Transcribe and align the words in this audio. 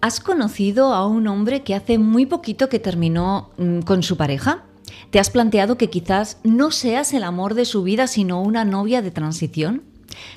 ¿Has 0.00 0.20
conocido 0.20 0.94
a 0.94 1.06
un 1.08 1.26
hombre 1.26 1.62
que 1.64 1.74
hace 1.74 1.98
muy 1.98 2.24
poquito 2.24 2.68
que 2.68 2.78
terminó 2.78 3.50
mm, 3.58 3.80
con 3.80 4.04
su 4.04 4.16
pareja? 4.16 4.62
¿Te 5.10 5.18
has 5.18 5.30
planteado 5.30 5.76
que 5.76 5.90
quizás 5.90 6.38
no 6.44 6.70
seas 6.70 7.12
el 7.12 7.24
amor 7.24 7.54
de 7.54 7.64
su 7.64 7.82
vida, 7.82 8.06
sino 8.06 8.40
una 8.40 8.64
novia 8.64 9.02
de 9.02 9.10
transición? 9.10 9.82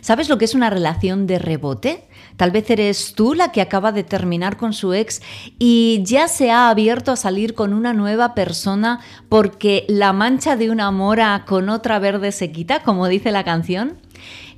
¿Sabes 0.01 0.29
lo 0.29 0.39
que 0.39 0.45
es 0.45 0.55
una 0.55 0.71
relación 0.71 1.27
de 1.27 1.37
rebote? 1.37 2.07
Tal 2.37 2.49
vez 2.49 2.69
eres 2.71 3.13
tú 3.13 3.35
la 3.35 3.51
que 3.51 3.61
acaba 3.61 3.91
de 3.91 4.03
terminar 4.03 4.57
con 4.57 4.73
su 4.73 4.93
ex 4.93 5.21
y 5.59 6.01
ya 6.05 6.27
se 6.27 6.49
ha 6.49 6.69
abierto 6.69 7.11
a 7.11 7.15
salir 7.15 7.53
con 7.53 7.73
una 7.73 7.93
nueva 7.93 8.33
persona 8.33 8.99
porque 9.29 9.85
la 9.87 10.11
mancha 10.11 10.55
de 10.55 10.71
una 10.71 10.89
mora 10.89 11.45
con 11.47 11.69
otra 11.69 11.99
verde 11.99 12.31
se 12.31 12.51
quita, 12.51 12.81
como 12.81 13.07
dice 13.07 13.31
la 13.31 13.43
canción. 13.43 13.97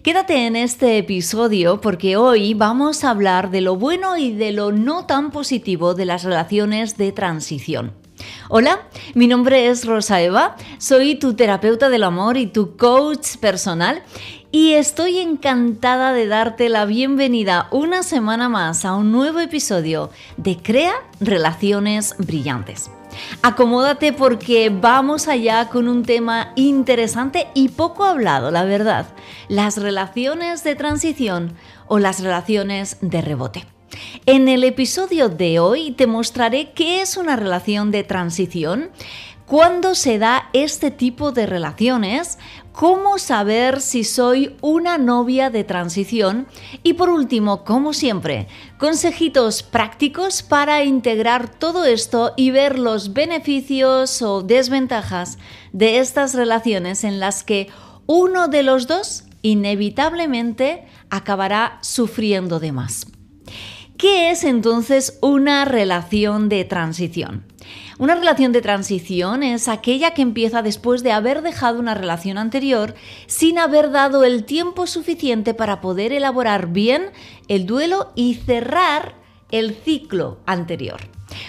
Quédate 0.03 0.47
en 0.47 0.57
este 0.57 0.97
episodio 0.97 1.79
porque 1.79 2.17
hoy 2.17 2.53
vamos 2.53 3.05
a 3.05 3.09
hablar 3.09 3.51
de 3.51 3.61
lo 3.61 3.77
bueno 3.77 4.17
y 4.17 4.33
de 4.33 4.51
lo 4.51 4.73
no 4.73 5.05
tan 5.05 5.31
positivo 5.31 5.93
de 5.93 6.03
las 6.03 6.25
relaciones 6.25 6.97
de 6.97 7.13
transición. 7.13 7.93
Hola, 8.49 8.81
mi 9.13 9.27
nombre 9.27 9.69
es 9.69 9.85
Rosa 9.85 10.21
Eva, 10.21 10.57
soy 10.77 11.15
tu 11.15 11.35
terapeuta 11.35 11.87
del 11.87 12.03
amor 12.03 12.35
y 12.35 12.47
tu 12.47 12.75
coach 12.75 13.37
personal 13.37 14.03
y 14.51 14.73
estoy 14.73 15.19
encantada 15.19 16.11
de 16.11 16.27
darte 16.27 16.67
la 16.67 16.83
bienvenida 16.83 17.69
una 17.71 18.03
semana 18.03 18.49
más 18.49 18.83
a 18.83 18.95
un 18.95 19.13
nuevo 19.13 19.39
episodio 19.39 20.09
de 20.35 20.57
Crea 20.57 20.95
Relaciones 21.21 22.13
Brillantes. 22.17 22.91
Acomódate 23.41 24.13
porque 24.13 24.69
vamos 24.69 25.27
allá 25.27 25.69
con 25.69 25.87
un 25.87 26.03
tema 26.03 26.53
interesante 26.55 27.47
y 27.53 27.69
poco 27.69 28.03
hablado, 28.03 28.51
la 28.51 28.63
verdad, 28.63 29.07
las 29.47 29.77
relaciones 29.77 30.63
de 30.63 30.75
transición 30.75 31.53
o 31.87 31.99
las 31.99 32.21
relaciones 32.21 32.97
de 33.01 33.21
rebote. 33.21 33.65
En 34.25 34.47
el 34.47 34.63
episodio 34.63 35.29
de 35.29 35.59
hoy 35.59 35.91
te 35.91 36.07
mostraré 36.07 36.71
qué 36.71 37.01
es 37.01 37.17
una 37.17 37.35
relación 37.35 37.91
de 37.91 38.03
transición, 38.03 38.89
cuándo 39.45 39.95
se 39.95 40.19
da 40.19 40.49
este 40.53 40.91
tipo 40.91 41.31
de 41.31 41.45
relaciones, 41.45 42.37
cómo 42.71 43.19
saber 43.19 43.81
si 43.81 44.03
soy 44.03 44.55
una 44.61 44.97
novia 44.97 45.49
de 45.49 45.63
transición 45.63 46.47
y 46.81 46.93
por 46.93 47.09
último, 47.09 47.63
como 47.63 47.93
siempre, 47.93 48.47
consejitos 48.77 49.63
prácticos 49.63 50.43
para 50.43 50.83
integrar 50.83 51.49
todo 51.49 51.85
esto 51.85 52.33
y 52.35 52.51
ver 52.51 52.79
los 52.79 53.13
beneficios 53.13 54.21
o 54.21 54.41
desventajas 54.41 55.37
de 55.71 55.99
estas 55.99 56.33
relaciones 56.33 57.03
en 57.03 57.19
las 57.19 57.43
que 57.43 57.69
uno 58.05 58.47
de 58.47 58.63
los 58.63 58.87
dos 58.87 59.25
inevitablemente 59.41 60.85
acabará 61.09 61.77
sufriendo 61.81 62.59
de 62.59 62.71
más. 62.71 63.07
¿Qué 63.97 64.31
es 64.31 64.43
entonces 64.43 65.19
una 65.21 65.63
relación 65.65 66.49
de 66.49 66.65
transición? 66.65 67.45
Una 67.99 68.15
relación 68.15 68.51
de 68.51 68.61
transición 68.61 69.43
es 69.43 69.67
aquella 69.67 70.13
que 70.13 70.21
empieza 70.21 70.61
después 70.61 71.03
de 71.03 71.11
haber 71.11 71.41
dejado 71.41 71.79
una 71.79 71.93
relación 71.93 72.37
anterior 72.37 72.95
sin 73.27 73.59
haber 73.59 73.91
dado 73.91 74.23
el 74.23 74.45
tiempo 74.45 74.87
suficiente 74.87 75.53
para 75.53 75.79
poder 75.79 76.11
elaborar 76.11 76.67
bien 76.67 77.11
el 77.47 77.65
duelo 77.65 78.11
y 78.15 78.35
cerrar 78.35 79.15
el 79.51 79.75
ciclo 79.75 80.39
anterior. 80.45 81.01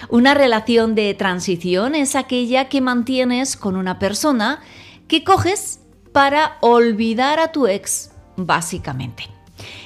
Una 0.09 0.33
relación 0.33 0.93
de 0.95 1.13
transición 1.13 1.95
es 1.95 2.15
aquella 2.15 2.69
que 2.69 2.81
mantienes 2.81 3.57
con 3.57 3.75
una 3.75 3.97
persona 3.97 4.61
que 5.07 5.23
coges 5.23 5.79
para 6.11 6.57
olvidar 6.61 7.39
a 7.39 7.51
tu 7.51 7.67
ex, 7.67 8.11
básicamente. 8.37 9.34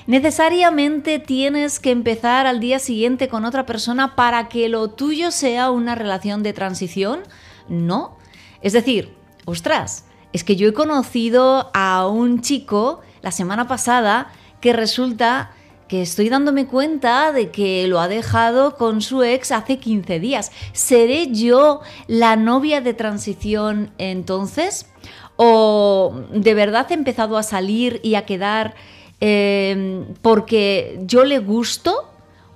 ¿Necesariamente 0.10 1.20
tienes 1.20 1.80
que 1.80 1.92
empezar 1.92 2.48
al 2.48 2.60
día 2.60 2.80
siguiente 2.80 3.28
con 3.28 3.46
otra 3.46 3.68
persona 3.68 4.16
para 4.16 4.50
que 4.50 4.68
lo 4.68 4.88
tuyo 4.88 5.30
sea 5.30 5.70
una 5.70 5.94
relación 5.94 6.42
de 6.42 6.52
transición? 6.52 7.20
No. 7.68 8.18
Es 8.64 8.74
decir, 8.74 9.14
ostras, 9.46 10.06
es 10.34 10.44
que 10.44 10.56
yo 10.56 10.68
he 10.68 10.74
conocido 10.74 11.70
a 11.76 12.08
un 12.08 12.42
chico 12.42 13.02
la 13.22 13.32
semana 13.32 13.68
pasada 13.68 14.32
que 14.62 14.74
resulta 14.74 15.52
que 15.88 16.02
estoy 16.02 16.30
dándome 16.30 16.66
cuenta 16.66 17.32
de 17.32 17.52
que 17.52 17.88
lo 17.88 18.00
ha 18.00 18.08
dejado 18.08 18.78
con 18.78 19.04
su 19.04 19.22
ex 19.22 19.52
hace 19.52 19.78
15 19.78 20.20
días. 20.20 20.52
¿Seré 20.74 21.32
yo 21.32 21.82
la 22.08 22.36
novia 22.36 22.82
de 22.82 22.96
transición 22.96 23.92
entonces? 24.00 24.88
¿O 25.36 26.24
de 26.34 26.56
verdad 26.56 26.88
he 26.90 26.96
empezado 26.96 27.38
a 27.38 27.44
salir 27.44 28.00
y 28.02 28.16
a 28.16 28.26
quedar 28.26 28.74
Em, 29.22 30.14
porque 30.22 31.00
yo 31.04 31.26
le 31.26 31.40
gusto 31.40 32.10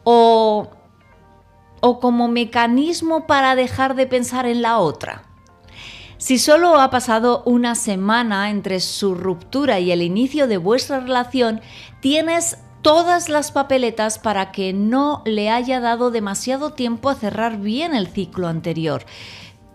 o, 0.03 0.69
o 1.81 1.99
como 1.99 2.27
mecanismo 2.29 3.27
para 3.27 3.55
dejar 3.55 3.95
de 3.95 4.07
pensar 4.07 4.45
en 4.45 4.61
la 4.61 4.79
otra. 4.79 5.23
Si 6.17 6.39
solo 6.39 6.79
ha 6.79 6.89
pasado 6.89 7.43
una 7.45 7.75
semana 7.75 8.49
entre 8.49 8.79
su 8.79 9.13
ruptura 9.13 9.81
y 9.81 9.91
el 9.91 10.01
inicio 10.01 10.47
de 10.47 10.55
vuestra 10.55 11.01
relación, 11.01 11.59
tienes 11.99 12.59
todas 12.81 13.27
las 13.27 13.51
papeletas 13.51 14.19
para 14.19 14.53
que 14.53 14.71
no 14.71 15.21
le 15.25 15.49
haya 15.49 15.81
dado 15.81 16.11
demasiado 16.11 16.71
tiempo 16.71 17.09
a 17.09 17.15
cerrar 17.15 17.57
bien 17.57 17.93
el 17.93 18.07
ciclo 18.07 18.47
anterior. 18.47 19.05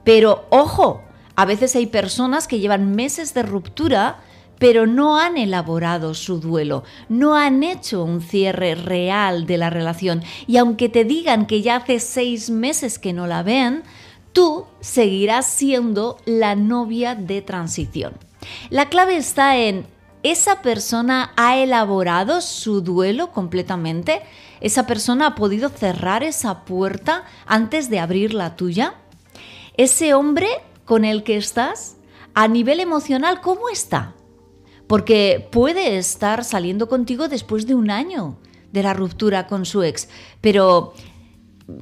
Pero 0.04 0.46
ojo, 0.48 1.02
a 1.36 1.44
veces 1.44 1.76
hay 1.76 1.86
personas 1.86 2.48
que 2.48 2.60
llevan 2.60 2.94
meses 2.94 3.34
de 3.34 3.42
ruptura 3.42 4.20
pero 4.58 4.86
no 4.86 5.18
han 5.18 5.36
elaborado 5.36 6.14
su 6.14 6.40
duelo, 6.40 6.84
no 7.08 7.34
han 7.34 7.62
hecho 7.62 8.02
un 8.04 8.20
cierre 8.20 8.74
real 8.74 9.46
de 9.46 9.56
la 9.56 9.70
relación. 9.70 10.22
Y 10.46 10.56
aunque 10.56 10.88
te 10.88 11.04
digan 11.04 11.46
que 11.46 11.62
ya 11.62 11.76
hace 11.76 12.00
seis 12.00 12.50
meses 12.50 12.98
que 12.98 13.12
no 13.12 13.26
la 13.26 13.42
ven, 13.42 13.82
tú 14.32 14.66
seguirás 14.80 15.46
siendo 15.46 16.18
la 16.24 16.54
novia 16.54 17.14
de 17.14 17.42
transición. 17.42 18.14
La 18.70 18.88
clave 18.88 19.16
está 19.16 19.56
en, 19.56 19.86
¿esa 20.22 20.62
persona 20.62 21.32
ha 21.36 21.56
elaborado 21.56 22.40
su 22.40 22.80
duelo 22.80 23.32
completamente? 23.32 24.22
¿Esa 24.60 24.86
persona 24.86 25.26
ha 25.26 25.34
podido 25.34 25.68
cerrar 25.68 26.22
esa 26.22 26.64
puerta 26.64 27.24
antes 27.46 27.90
de 27.90 28.00
abrir 28.00 28.34
la 28.34 28.56
tuya? 28.56 28.94
¿Ese 29.76 30.14
hombre 30.14 30.48
con 30.84 31.04
el 31.04 31.22
que 31.22 31.36
estás, 31.36 31.96
a 32.34 32.48
nivel 32.48 32.80
emocional, 32.80 33.40
cómo 33.40 33.68
está? 33.68 34.14
Porque 34.88 35.46
puede 35.52 35.98
estar 35.98 36.44
saliendo 36.44 36.88
contigo 36.88 37.28
después 37.28 37.66
de 37.66 37.74
un 37.74 37.90
año 37.90 38.38
de 38.72 38.82
la 38.82 38.94
ruptura 38.94 39.46
con 39.46 39.64
su 39.64 39.82
ex, 39.82 40.08
pero 40.40 40.94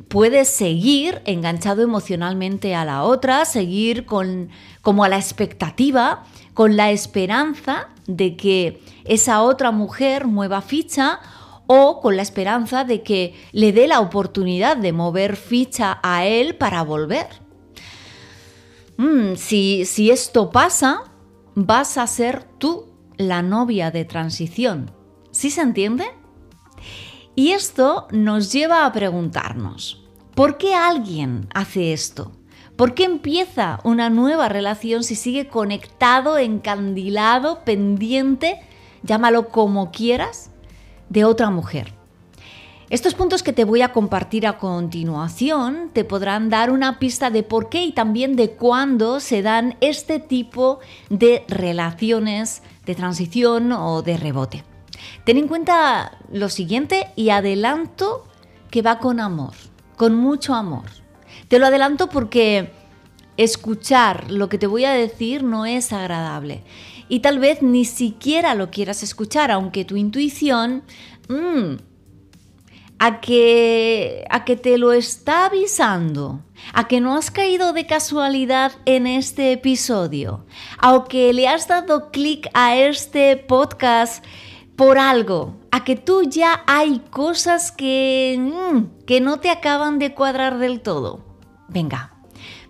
puede 0.08 0.44
seguir 0.44 1.22
enganchado 1.24 1.82
emocionalmente 1.82 2.74
a 2.74 2.84
la 2.84 3.04
otra, 3.04 3.44
seguir 3.44 4.04
con 4.04 4.50
como 4.82 5.04
a 5.04 5.08
la 5.08 5.16
expectativa, 5.16 6.24
con 6.54 6.76
la 6.76 6.90
esperanza 6.90 7.88
de 8.06 8.36
que 8.36 8.82
esa 9.04 9.42
otra 9.42 9.70
mujer 9.70 10.26
mueva 10.26 10.60
ficha 10.60 11.20
o 11.66 12.00
con 12.00 12.16
la 12.16 12.22
esperanza 12.22 12.84
de 12.84 13.02
que 13.02 13.34
le 13.52 13.72
dé 13.72 13.86
la 13.86 14.00
oportunidad 14.00 14.76
de 14.76 14.92
mover 14.92 15.36
ficha 15.36 15.98
a 16.02 16.24
él 16.24 16.56
para 16.56 16.82
volver. 16.82 17.26
Mm, 18.96 19.34
si, 19.34 19.84
si 19.84 20.10
esto 20.10 20.50
pasa, 20.50 21.02
vas 21.54 21.98
a 21.98 22.06
ser 22.06 22.44
tú 22.58 22.95
la 23.16 23.42
novia 23.42 23.90
de 23.90 24.04
transición. 24.04 24.90
¿Sí 25.30 25.50
se 25.50 25.62
entiende? 25.62 26.04
Y 27.34 27.52
esto 27.52 28.08
nos 28.10 28.52
lleva 28.52 28.86
a 28.86 28.92
preguntarnos, 28.92 30.04
¿por 30.34 30.56
qué 30.56 30.74
alguien 30.74 31.48
hace 31.54 31.92
esto? 31.92 32.32
¿Por 32.76 32.94
qué 32.94 33.04
empieza 33.04 33.80
una 33.84 34.10
nueva 34.10 34.48
relación 34.48 35.02
si 35.02 35.14
sigue 35.14 35.48
conectado, 35.48 36.38
encandilado, 36.38 37.64
pendiente, 37.64 38.60
llámalo 39.02 39.48
como 39.48 39.90
quieras, 39.90 40.50
de 41.08 41.24
otra 41.24 41.50
mujer? 41.50 41.95
Estos 42.88 43.14
puntos 43.14 43.42
que 43.42 43.52
te 43.52 43.64
voy 43.64 43.82
a 43.82 43.92
compartir 43.92 44.46
a 44.46 44.58
continuación 44.58 45.90
te 45.92 46.04
podrán 46.04 46.50
dar 46.50 46.70
una 46.70 47.00
pista 47.00 47.30
de 47.30 47.42
por 47.42 47.68
qué 47.68 47.82
y 47.82 47.90
también 47.90 48.36
de 48.36 48.52
cuándo 48.52 49.18
se 49.18 49.42
dan 49.42 49.76
este 49.80 50.20
tipo 50.20 50.78
de 51.10 51.44
relaciones 51.48 52.62
de 52.84 52.94
transición 52.94 53.72
o 53.72 54.02
de 54.02 54.16
rebote. 54.16 54.62
Ten 55.24 55.36
en 55.36 55.48
cuenta 55.48 56.16
lo 56.30 56.48
siguiente 56.48 57.08
y 57.16 57.30
adelanto 57.30 58.24
que 58.70 58.82
va 58.82 59.00
con 59.00 59.18
amor, 59.18 59.54
con 59.96 60.14
mucho 60.14 60.54
amor. 60.54 60.84
Te 61.48 61.58
lo 61.58 61.66
adelanto 61.66 62.08
porque 62.08 62.70
escuchar 63.36 64.30
lo 64.30 64.48
que 64.48 64.58
te 64.58 64.68
voy 64.68 64.84
a 64.84 64.92
decir 64.92 65.42
no 65.42 65.66
es 65.66 65.92
agradable 65.92 66.62
y 67.08 67.18
tal 67.18 67.40
vez 67.40 67.62
ni 67.62 67.84
siquiera 67.84 68.54
lo 68.54 68.70
quieras 68.70 69.02
escuchar, 69.02 69.50
aunque 69.50 69.84
tu 69.84 69.96
intuición 69.96 70.84
mm, 71.28 71.95
a 72.98 73.20
que, 73.20 74.24
a 74.30 74.44
que 74.44 74.56
te 74.56 74.78
lo 74.78 74.92
está 74.92 75.46
avisando, 75.46 76.40
a 76.72 76.88
que 76.88 77.00
no 77.00 77.16
has 77.16 77.30
caído 77.30 77.72
de 77.72 77.86
casualidad 77.86 78.72
en 78.86 79.06
este 79.06 79.52
episodio, 79.52 80.46
a 80.78 81.04
que 81.08 81.32
le 81.32 81.48
has 81.48 81.68
dado 81.68 82.10
clic 82.10 82.48
a 82.54 82.76
este 82.76 83.36
podcast 83.36 84.24
por 84.76 84.98
algo, 84.98 85.56
a 85.70 85.84
que 85.84 85.96
tú 85.96 86.22
ya 86.22 86.62
hay 86.66 87.00
cosas 87.10 87.72
que, 87.72 88.38
mm, 88.38 89.04
que 89.04 89.20
no 89.20 89.40
te 89.40 89.50
acaban 89.50 89.98
de 89.98 90.14
cuadrar 90.14 90.58
del 90.58 90.80
todo. 90.80 91.24
Venga, 91.68 92.14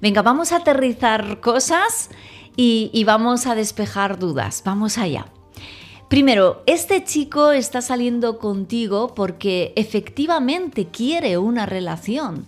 venga, 0.00 0.22
vamos 0.22 0.52
a 0.52 0.56
aterrizar 0.56 1.40
cosas 1.40 2.10
y, 2.56 2.90
y 2.92 3.04
vamos 3.04 3.46
a 3.46 3.54
despejar 3.54 4.18
dudas. 4.18 4.62
Vamos 4.64 4.98
allá. 4.98 5.26
Primero, 6.08 6.62
este 6.66 7.02
chico 7.02 7.50
está 7.50 7.82
saliendo 7.82 8.38
contigo 8.38 9.12
porque 9.14 9.72
efectivamente 9.74 10.86
quiere 10.86 11.36
una 11.36 11.66
relación, 11.66 12.46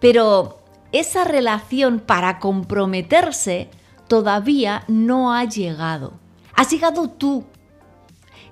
pero 0.00 0.58
esa 0.90 1.22
relación 1.22 2.00
para 2.00 2.40
comprometerse 2.40 3.70
todavía 4.08 4.82
no 4.88 5.32
ha 5.32 5.44
llegado. 5.44 6.14
Has 6.54 6.70
llegado 6.70 7.08
tú, 7.08 7.44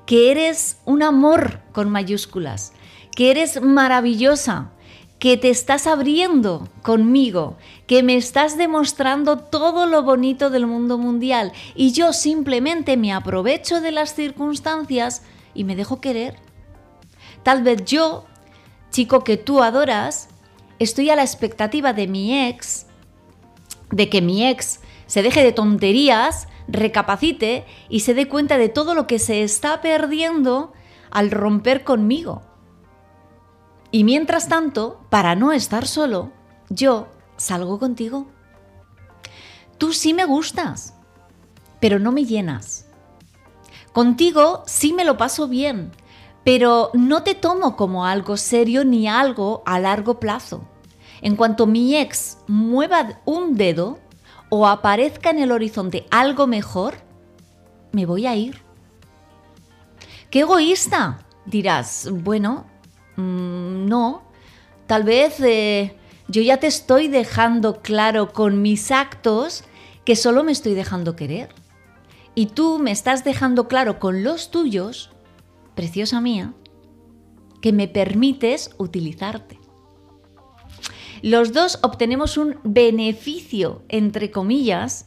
que 0.07 0.31
eres 0.31 0.79
un 0.85 1.03
amor 1.03 1.61
con 1.73 1.91
mayúsculas, 1.91 2.73
que 3.17 3.33
eres 3.33 3.61
maravillosa, 3.61 4.71
que 5.19 5.37
te 5.37 5.51
estás 5.51 5.87
abriendo 5.87 6.69
conmigo, 6.83 7.57
que 7.87 8.03
me 8.03 8.17
estás 8.17 8.57
demostrando 8.57 9.39
todo 9.39 9.87
lo 9.87 10.03
bonito 10.03 10.51
del 10.51 10.67
mundo 10.67 10.99
mundial 10.99 11.53
y 11.75 11.93
yo 11.93 12.13
simplemente 12.13 12.97
me 12.97 13.13
aprovecho 13.13 13.81
de 13.81 13.93
las 13.93 14.15
circunstancias 14.15 15.23
y 15.55 15.65
me 15.65 15.77
dejo 15.77 16.01
querer. 16.01 16.37
Tal 17.43 17.63
vez 17.63 17.85
yo, 17.85 18.27
chico 18.91 19.25
que 19.25 19.37
tú 19.37 19.63
adoras, 19.63 20.29
estoy 20.79 21.11
a 21.11 21.17
la 21.17 21.23
expectativa 21.23 21.93
de 21.93 22.07
mi 22.07 22.47
ex, 22.47 22.87
de 23.91 24.09
que 24.09 24.21
mi 24.21 24.47
ex 24.47 24.81
se 25.07 25.23
deje 25.23 25.43
de 25.43 25.53
tonterías, 25.53 26.49
recapacite 26.69 27.65
y 27.89 28.01
se 28.01 28.15
dé 28.15 28.29
cuenta 28.29 28.59
de 28.59 28.69
todo 28.69 28.95
lo 28.95 29.07
que 29.07 29.19
se 29.19 29.43
está 29.43 29.81
perdiendo 29.81 30.73
al 31.11 31.31
romper 31.31 31.85
conmigo. 31.85 32.43
Y 33.95 34.03
mientras 34.03 34.49
tanto, 34.49 35.07
para 35.09 35.37
no 35.37 35.53
estar 35.53 35.87
solo, 35.87 36.33
yo 36.69 37.07
salgo 37.37 37.79
contigo. 37.79 38.27
Tú 39.79 39.93
sí 39.93 40.13
me 40.13 40.25
gustas, 40.25 40.95
pero 41.79 42.01
no 42.01 42.11
me 42.11 42.25
llenas. 42.25 42.89
Contigo 43.93 44.65
sí 44.67 44.93
me 44.93 45.05
lo 45.05 45.17
paso 45.17 45.47
bien, 45.47 45.93
pero 46.43 46.91
no 46.93 47.23
te 47.23 47.37
tomo 47.37 47.77
como 47.77 48.05
algo 48.05 48.37
serio 48.37 48.85
ni 48.85 49.07
algo 49.07 49.63
a 49.65 49.79
largo 49.79 50.19
plazo. 50.19 50.65
En 51.23 51.37
cuanto 51.37 51.67
mi 51.69 51.95
ex 51.97 52.39
mueva 52.49 53.21
un 53.25 53.55
dedo 53.55 54.01
o 54.49 54.67
aparezca 54.67 55.31
en 55.31 55.39
el 55.39 55.53
horizonte 55.53 56.09
algo 56.11 56.49
mejor, 56.49 56.97
me 57.93 58.07
voy 58.07 58.27
a 58.27 58.35
ir. 58.35 58.61
¡Qué 60.31 60.41
egoísta! 60.41 61.21
Dirás, 61.47 62.09
bueno, 62.11 62.74
Mm, 63.17 63.87
no, 63.87 64.23
tal 64.87 65.05
vez 65.05 65.41
eh, 65.41 65.97
yo 66.29 66.43
ya 66.43 66.59
te 66.59 66.67
estoy 66.67 67.09
dejando 67.09 67.83
claro 67.83 68.33
con 68.33 68.63
mis 68.63 68.91
actos 68.91 69.65
que 70.05 70.17
solo 70.17 70.45
me 70.45 70.53
estoy 70.53 70.75
dejando 70.75 71.17
querer. 71.17 71.55
Y 72.35 72.47
tú 72.47 72.79
me 72.79 72.91
estás 72.91 73.25
dejando 73.25 73.69
claro 73.69 73.99
con 73.99 74.25
los 74.25 74.51
tuyos, 74.51 75.11
preciosa 75.75 76.21
mía, 76.21 76.53
que 77.61 77.73
me 77.73 77.89
permites 77.89 78.71
utilizarte. 78.79 79.59
Los 81.23 81.53
dos 81.53 81.79
obtenemos 81.83 82.37
un 82.37 82.59
beneficio, 82.65 83.83
entre 83.89 84.31
comillas, 84.31 85.07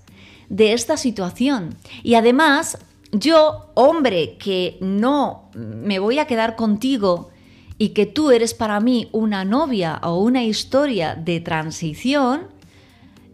de 0.49 0.73
esta 0.73 0.97
situación. 0.97 1.75
Y 2.01 2.15
además, 2.15 2.79
yo, 3.11 3.71
hombre, 3.75 4.37
que 4.37 4.77
no 4.81 5.51
me 5.53 5.99
voy 5.99 6.19
a 6.19 6.25
quedar 6.25 6.55
contigo 6.55 7.29
y 7.77 7.89
que 7.89 8.05
tú 8.05 8.31
eres 8.31 8.53
para 8.53 8.79
mí 8.79 9.09
una 9.11 9.45
novia 9.45 9.99
o 10.03 10.19
una 10.19 10.43
historia 10.43 11.15
de 11.15 11.39
transición, 11.39 12.47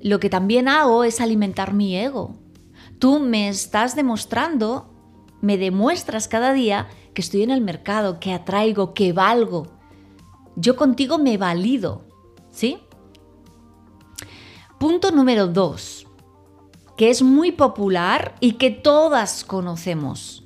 lo 0.01 0.19
que 0.19 0.30
también 0.30 0.68
hago 0.68 1.04
es 1.04 1.22
alimentar 1.22 1.74
mi 1.74 1.95
ego. 1.95 2.36
Tú 3.00 3.19
me 3.19 3.48
estás 3.48 3.95
demostrando, 3.95 4.90
me 5.42 5.57
demuestras 5.57 6.28
cada 6.28 6.51
día 6.54 6.88
que 7.13 7.22
estoy 7.22 7.44
en 7.44 7.51
el 7.51 7.62
mercado, 7.62 8.19
que 8.19 8.34
atraigo, 8.34 8.94
que 8.94 9.13
valgo. 9.13 9.68
Yo 10.56 10.75
contigo 10.75 11.18
me 11.18 11.38
valido, 11.38 12.04
¿sí? 12.51 12.80
Punto 14.78 15.12
número 15.12 15.48
dos, 15.48 16.06
que 16.98 17.10
es 17.10 17.22
muy 17.22 17.54
popular 17.54 18.36
y 18.42 18.54
que 18.54 18.72
todas 18.72 19.46
conocemos, 19.46 20.44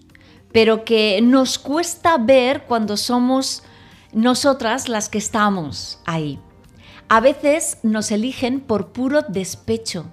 pero 0.52 0.86
que 0.86 1.20
nos 1.24 1.58
cuesta 1.58 2.18
ver 2.18 2.66
cuando 2.66 2.96
somos 2.98 3.64
nosotras 4.13 4.89
las 4.89 5.09
que 5.09 5.18
estamos 5.18 6.00
ahí. 6.06 6.39
A 7.09 7.19
veces 7.19 7.77
nos 7.83 8.12
eligen 8.12 8.59
por 8.59 8.92
puro 8.92 9.21
despecho. 9.21 10.06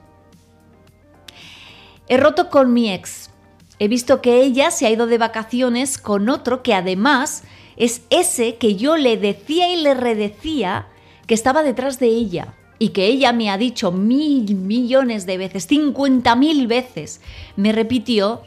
He 2.08 2.16
roto 2.16 2.50
con 2.50 2.72
mi 2.72 2.92
ex. 2.92 3.30
He 3.78 3.88
visto 3.88 4.20
que 4.20 4.42
ella 4.42 4.70
se 4.70 4.86
ha 4.86 4.90
ido 4.90 5.06
de 5.06 5.18
vacaciones 5.18 5.98
con 5.98 6.28
otro 6.28 6.62
que 6.62 6.74
además 6.74 7.42
es 7.76 8.02
ese 8.10 8.56
que 8.56 8.76
yo 8.76 8.96
le 8.96 9.16
decía 9.16 9.72
y 9.72 9.82
le 9.82 9.94
redecía 9.94 10.86
que 11.26 11.34
estaba 11.34 11.62
detrás 11.62 11.98
de 11.98 12.06
ella 12.06 12.54
y 12.78 12.90
que 12.90 13.06
ella 13.06 13.32
me 13.32 13.50
ha 13.50 13.58
dicho 13.58 13.90
mil 13.90 14.54
millones 14.54 15.26
de 15.26 15.38
veces, 15.38 15.66
cincuenta 15.66 16.36
mil 16.36 16.66
veces, 16.66 17.20
me 17.56 17.72
repitió 17.72 18.42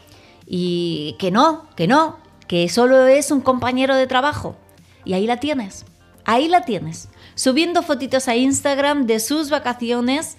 y 0.46 1.16
que 1.18 1.30
no, 1.30 1.68
que 1.76 1.86
no, 1.86 2.18
que 2.46 2.68
solo 2.68 3.06
es 3.06 3.30
un 3.30 3.40
compañero 3.40 3.96
de 3.96 4.06
trabajo. 4.06 4.56
Y 5.04 5.14
ahí 5.14 5.26
la 5.26 5.38
tienes, 5.38 5.86
ahí 6.24 6.48
la 6.48 6.62
tienes, 6.62 7.08
subiendo 7.34 7.82
fotitos 7.82 8.28
a 8.28 8.36
Instagram 8.36 9.06
de 9.06 9.20
sus 9.20 9.50
vacaciones 9.50 10.36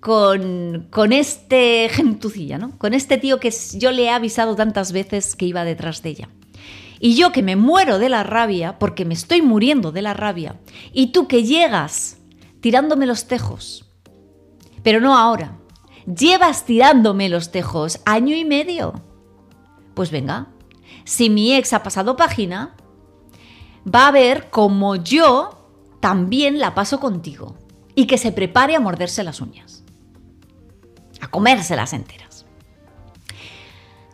con, 0.00 0.88
con 0.90 1.12
este 1.12 1.88
gentucilla, 1.90 2.58
¿no? 2.58 2.76
Con 2.78 2.94
este 2.94 3.18
tío 3.18 3.40
que 3.40 3.52
yo 3.74 3.92
le 3.92 4.04
he 4.04 4.10
avisado 4.10 4.56
tantas 4.56 4.92
veces 4.92 5.36
que 5.36 5.46
iba 5.46 5.64
detrás 5.64 6.02
de 6.02 6.10
ella. 6.10 6.28
Y 7.00 7.14
yo 7.14 7.30
que 7.30 7.42
me 7.42 7.56
muero 7.56 7.98
de 7.98 8.08
la 8.08 8.24
rabia, 8.24 8.78
porque 8.78 9.04
me 9.04 9.14
estoy 9.14 9.42
muriendo 9.42 9.92
de 9.92 10.02
la 10.02 10.14
rabia, 10.14 10.58
y 10.92 11.08
tú 11.08 11.28
que 11.28 11.44
llegas 11.44 12.18
tirándome 12.60 13.06
los 13.06 13.26
tejos, 13.28 13.84
pero 14.82 15.00
no 15.00 15.16
ahora, 15.16 15.58
llevas 16.06 16.64
tirándome 16.64 17.28
los 17.28 17.50
tejos 17.52 18.00
año 18.04 18.34
y 18.34 18.44
medio. 18.44 19.02
Pues 19.94 20.10
venga, 20.10 20.48
si 21.04 21.30
mi 21.30 21.54
ex 21.54 21.72
ha 21.72 21.82
pasado 21.82 22.16
página, 22.16 22.76
va 23.94 24.08
a 24.08 24.12
ver 24.12 24.50
como 24.50 24.96
yo 24.96 25.58
también 26.00 26.58
la 26.58 26.74
paso 26.74 27.00
contigo 27.00 27.56
y 27.94 28.06
que 28.06 28.18
se 28.18 28.32
prepare 28.32 28.76
a 28.76 28.80
morderse 28.80 29.24
las 29.24 29.40
uñas, 29.40 29.84
a 31.20 31.28
comérselas 31.28 31.92
enteras. 31.92 32.46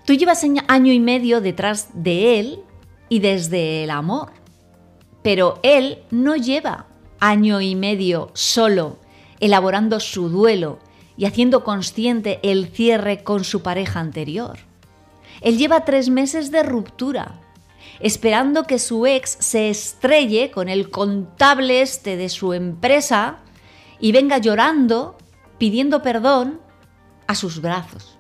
Tú 0.06 0.14
llevas 0.14 0.44
año 0.68 0.92
y 0.92 1.00
medio 1.00 1.40
detrás 1.40 1.88
de 1.94 2.38
él 2.38 2.60
y 3.08 3.20
desde 3.20 3.84
el 3.84 3.90
amor, 3.90 4.32
pero 5.22 5.58
él 5.62 6.02
no 6.10 6.36
lleva 6.36 6.86
año 7.20 7.60
y 7.60 7.74
medio 7.74 8.30
solo 8.34 8.98
elaborando 9.40 10.00
su 10.00 10.28
duelo 10.28 10.78
y 11.16 11.26
haciendo 11.26 11.64
consciente 11.64 12.40
el 12.42 12.68
cierre 12.68 13.22
con 13.22 13.44
su 13.44 13.62
pareja 13.62 14.00
anterior. 14.00 14.58
Él 15.40 15.58
lleva 15.58 15.84
tres 15.84 16.10
meses 16.10 16.50
de 16.50 16.62
ruptura 16.62 17.40
esperando 18.04 18.64
que 18.64 18.78
su 18.78 19.06
ex 19.06 19.38
se 19.40 19.70
estrelle 19.70 20.50
con 20.50 20.68
el 20.68 20.90
contable 20.90 21.80
este 21.80 22.18
de 22.18 22.28
su 22.28 22.52
empresa 22.52 23.38
y 23.98 24.12
venga 24.12 24.36
llorando, 24.36 25.16
pidiendo 25.56 26.02
perdón 26.02 26.60
a 27.26 27.34
sus 27.34 27.62
brazos. 27.62 28.18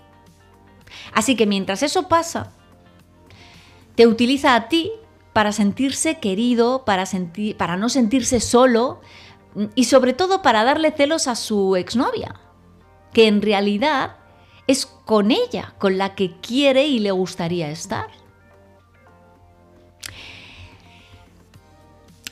Así 1.12 1.36
que 1.36 1.44
mientras 1.44 1.82
eso 1.82 2.08
pasa, 2.08 2.50
te 3.94 4.06
utiliza 4.06 4.54
a 4.54 4.70
ti 4.70 4.90
para 5.34 5.52
sentirse 5.52 6.18
querido, 6.18 6.86
para, 6.86 7.04
para 7.58 7.76
no 7.76 7.90
sentirse 7.90 8.40
solo 8.40 9.02
y 9.74 9.84
sobre 9.84 10.14
todo 10.14 10.40
para 10.40 10.64
darle 10.64 10.92
celos 10.92 11.28
a 11.28 11.36
su 11.36 11.76
exnovia, 11.76 12.40
que 13.12 13.28
en 13.28 13.42
realidad 13.42 14.16
es 14.66 14.86
con 14.86 15.30
ella 15.30 15.74
con 15.76 15.98
la 15.98 16.14
que 16.14 16.40
quiere 16.40 16.86
y 16.86 17.00
le 17.00 17.10
gustaría 17.10 17.70
estar. 17.70 18.23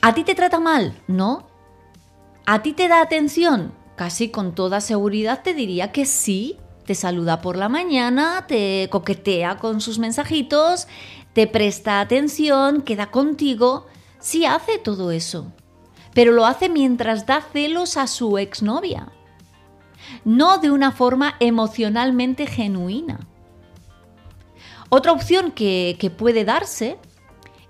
¿A 0.05 0.15
ti 0.15 0.25
te 0.25 0.35
trata 0.35 0.59
mal? 0.59 1.01
No. 1.07 1.47
¿A 2.45 2.61
ti 2.63 2.73
te 2.73 2.89
da 2.89 3.03
atención? 3.03 3.73
Casi 3.95 4.31
con 4.31 4.53
toda 4.53 4.81
seguridad 4.81 5.43
te 5.45 5.55
diría 5.55 5.93
que 5.93 6.07
sí. 6.07 6.59
Te 6.85 6.97
saluda 6.97 7.41
por 7.41 7.57
la 7.57 7.69
mañana, 7.69 8.45
te 8.49 8.89
coquetea 8.91 9.59
con 9.59 9.81
sus 9.81 10.01
mensajitos, 10.01 10.89
te 11.35 11.47
presta 11.47 12.01
atención, 12.01 12.83
queda 12.83 13.13
contigo. 13.13 13.87
Sí 14.19 14.45
hace 14.45 14.79
todo 14.79 15.13
eso. 15.13 15.53
Pero 16.13 16.33
lo 16.33 16.47
hace 16.47 16.69
mientras 16.69 17.25
da 17.25 17.41
celos 17.41 17.97
a 17.97 18.09
su 18.09 18.39
exnovia. 18.39 19.13
No 20.25 20.59
de 20.59 20.73
una 20.73 20.91
forma 20.91 21.37
emocionalmente 21.39 22.49
genuina. 22.49 23.21
Otra 24.89 25.13
opción 25.13 25.53
que, 25.53 25.97
que 26.01 26.11
puede 26.11 26.45
darse 26.45 26.99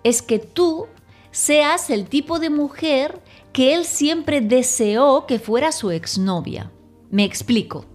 es 0.02 0.22
que 0.22 0.38
tú 0.38 0.86
seas 1.32 1.90
el 1.90 2.06
tipo 2.08 2.38
de 2.38 2.50
mujer 2.50 3.20
que 3.52 3.74
él 3.74 3.84
siempre 3.84 4.40
deseó 4.40 5.26
que 5.26 5.38
fuera 5.38 5.72
su 5.72 5.90
exnovia. 5.90 6.70
Me 7.10 7.24
explico. 7.24 7.86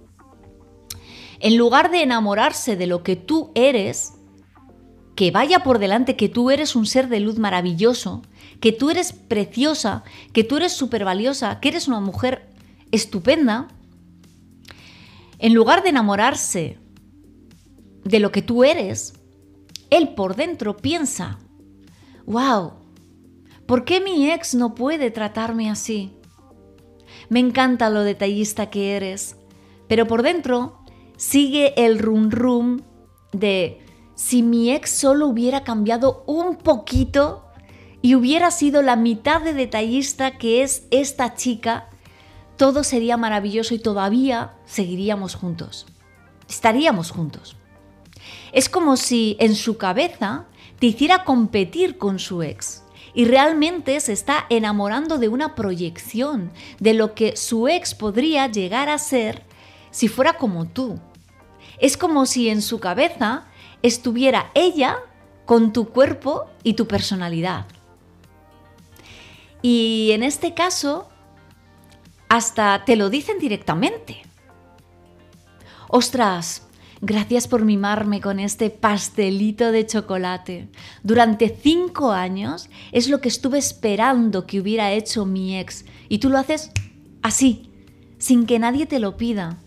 En 1.40 1.56
lugar 1.56 1.92
de 1.92 2.02
enamorarse 2.02 2.76
de 2.76 2.88
lo 2.88 3.04
que 3.04 3.16
tú 3.16 3.52
eres, 3.56 4.14
que 5.16 5.32
vaya 5.32 5.64
por 5.64 5.80
delante 5.80 6.16
que 6.16 6.30
tú 6.30 6.52
eres 6.52 6.76
un 6.76 6.86
ser 6.86 7.08
de 7.10 7.20
luz 7.20 7.38
maravilloso, 7.38 8.24
que 8.60 8.72
tú 8.72 8.90
eres 8.90 9.14
preciosa, 9.14 10.04
que 10.34 10.44
tú 10.44 10.58
eres 10.58 10.74
súper 10.74 11.06
valiosa, 11.06 11.60
que 11.60 11.70
eres 11.70 11.88
una 11.88 12.00
mujer 12.00 12.50
estupenda, 12.92 13.68
en 15.40 15.54
lugar 15.54 15.84
de 15.84 15.90
enamorarse 15.90 16.78
de 18.04 18.20
lo 18.20 18.32
que 18.32 18.42
tú 18.42 18.64
eres, 18.64 19.14
él 19.90 20.10
por 20.16 20.36
dentro 20.36 20.78
piensa, 20.78 21.38
wow, 22.26 22.74
¿por 23.68 23.84
qué 23.84 24.02
mi 24.02 24.32
ex 24.32 24.56
no 24.56 24.74
puede 24.74 25.12
tratarme 25.12 25.70
así? 25.70 26.14
Me 27.30 27.40
encanta 27.40 27.90
lo 27.90 28.04
detallista 28.04 28.70
que 28.70 28.96
eres, 28.96 29.36
pero 29.88 30.08
por 30.08 30.24
dentro 30.24 30.80
sigue 31.18 31.74
el 31.86 32.00
rum 32.00 32.32
rum 32.32 32.82
de 33.34 33.82
si 34.16 34.42
mi 34.42 34.72
ex 34.72 34.90
solo 34.90 35.28
hubiera 35.28 35.64
cambiado 35.64 36.24
un 36.26 36.56
poquito 36.56 37.44
y 38.02 38.16
hubiera 38.16 38.52
sido 38.52 38.82
la 38.82 38.96
mitad 38.96 39.42
de 39.42 39.54
detallista 39.54 40.38
que 40.38 40.64
es 40.64 40.88
esta 40.92 41.36
chica, 41.36 41.90
todo 42.56 42.84
sería 42.84 43.18
maravilloso 43.18 43.76
y 43.76 43.80
todavía 43.80 44.56
seguiríamos 44.66 45.36
juntos. 45.36 45.86
Estaríamos 46.48 47.12
juntos. 47.12 47.58
Es 48.54 48.70
como 48.70 48.96
si 48.98 49.36
en 49.40 49.56
su 49.56 49.78
cabeza 49.78 50.46
te 50.80 50.88
hiciera 50.88 51.24
competir 51.24 51.98
con 51.98 52.20
su 52.20 52.42
ex 52.42 52.84
y 53.18 53.26
realmente 53.26 54.00
se 54.00 54.14
está 54.14 54.46
enamorando 54.48 55.18
de 55.18 55.28
una 55.28 55.56
proyección 55.56 56.52
de 56.80 56.94
lo 56.94 57.16
que 57.16 57.36
su 57.36 57.68
ex 57.68 57.96
podría 57.96 58.46
llegar 58.46 58.90
a 58.90 59.00
ser 59.00 59.42
si 59.90 60.08
fuera 60.08 60.34
como 60.34 60.68
tú. 60.68 61.00
Es 61.80 61.98
como 61.98 62.28
si 62.28 62.48
en 62.50 62.62
su 62.62 62.80
cabeza 62.80 63.48
estuviera 63.82 64.52
ella 64.54 65.00
con 65.48 65.74
tu 65.74 65.90
cuerpo 65.90 66.46
y 66.62 66.74
tu 66.76 66.86
personalidad. 66.88 67.66
Y 69.64 70.12
en 70.12 70.22
este 70.22 70.54
caso, 70.54 71.10
hasta 72.30 72.86
te 72.86 72.96
lo 72.96 73.10
dicen 73.10 73.40
directamente. 73.40 74.22
Ostras, 75.88 76.67
gracias 77.02 77.48
por 77.48 77.66
mimarme 77.66 78.22
con 78.22 78.40
este 78.40 78.70
pastelito 78.70 79.72
de 79.72 79.86
chocolate. 79.86 80.70
Durante 81.04 81.50
cinco 81.50 82.12
años 82.12 82.70
es 82.92 83.10
lo 83.10 83.22
que 83.22 83.30
estuve 83.30 83.58
esperando 83.58 84.46
que 84.46 84.60
hubiera 84.60 84.92
hecho 84.92 85.26
mi 85.26 85.58
ex 85.58 85.86
y 86.10 86.20
tú 86.20 86.30
lo 86.30 86.38
haces 86.38 86.72
así, 87.22 87.70
sin 88.18 88.46
que 88.46 88.60
nadie 88.60 88.86
te 88.86 89.00
lo 89.00 89.18
pida. 89.18 89.58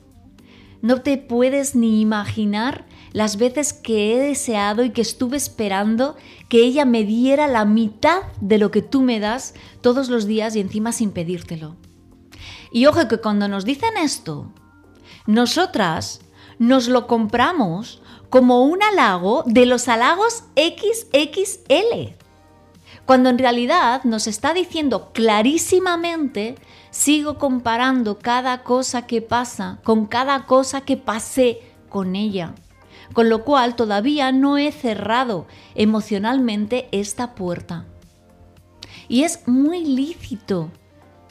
No 0.83 1.03
te 1.03 1.19
puedes 1.19 1.75
ni 1.75 2.01
imaginar 2.01 2.87
las 3.13 3.37
veces 3.37 3.73
que 3.73 4.15
he 4.15 4.19
deseado 4.19 4.85
y 4.85 4.91
que 4.91 5.03
estuve 5.03 5.37
esperando 5.37 6.17
que 6.49 6.63
ella 6.63 6.85
me 6.85 7.05
diera 7.05 7.49
la 7.49 7.65
mitad 7.65 8.23
de 8.41 8.59
lo 8.59 8.71
que 8.71 8.83
tú 8.83 9.03
me 9.03 9.21
das 9.21 9.55
todos 9.81 10.09
los 10.09 10.27
días 10.27 10.57
y 10.57 10.61
encima 10.61 10.93
sin 10.93 11.11
pedírtelo. 11.11 11.77
Y 12.73 12.87
ojo 12.87 13.09
que 13.09 13.19
cuando 13.19 13.49
nos 13.49 13.65
dicen 13.65 13.97
esto, 14.03 14.53
nosotras 15.27 16.21
nos 16.61 16.87
lo 16.87 17.09
compramos 17.09 18.01
como 18.29 18.63
un 18.63 18.81
halago 18.85 19.43
de 19.47 19.67
los 19.67 19.89
halagos 19.89 20.45
XXL. 20.55 22.15
Cuando 23.05 23.31
en 23.31 23.39
realidad 23.39 24.05
nos 24.05 24.29
está 24.29 24.55
diciendo 24.55 25.11
clarísimamente, 25.13 26.55
sigo 26.91 27.39
comparando 27.39 28.21
cada 28.21 28.63
cosa 28.63 29.09
que 29.09 29.23
pasa 29.23 29.81
con 29.83 30.07
cada 30.07 30.47
cosa 30.47 30.83
que 30.83 30.97
pasé 30.97 31.61
con 31.89 32.15
ella 32.15 32.55
con 33.13 33.29
lo 33.29 33.45
cual 33.45 33.77
todavía 33.77 34.33
no 34.33 34.59
he 34.59 34.71
cerrado 34.73 35.47
emocionalmente 35.75 36.89
esta 36.93 37.35
puerta. 37.35 37.87
Y 39.09 39.25
es 39.25 39.47
muy 39.49 39.85
lícito 39.85 40.71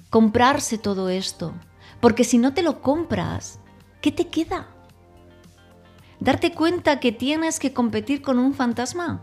comprarse 0.09 0.77
todo 0.77 1.09
esto, 1.09 1.53
porque 2.01 2.23
si 2.23 2.37
no 2.37 2.53
te 2.53 2.63
lo 2.63 2.81
compras, 2.81 3.59
¿qué 4.01 4.11
te 4.11 4.27
queda? 4.27 4.67
¿Darte 6.19 6.51
cuenta 6.51 6.99
que 6.99 7.11
tienes 7.11 7.59
que 7.59 7.73
competir 7.73 8.21
con 8.21 8.39
un 8.39 8.53
fantasma? 8.53 9.21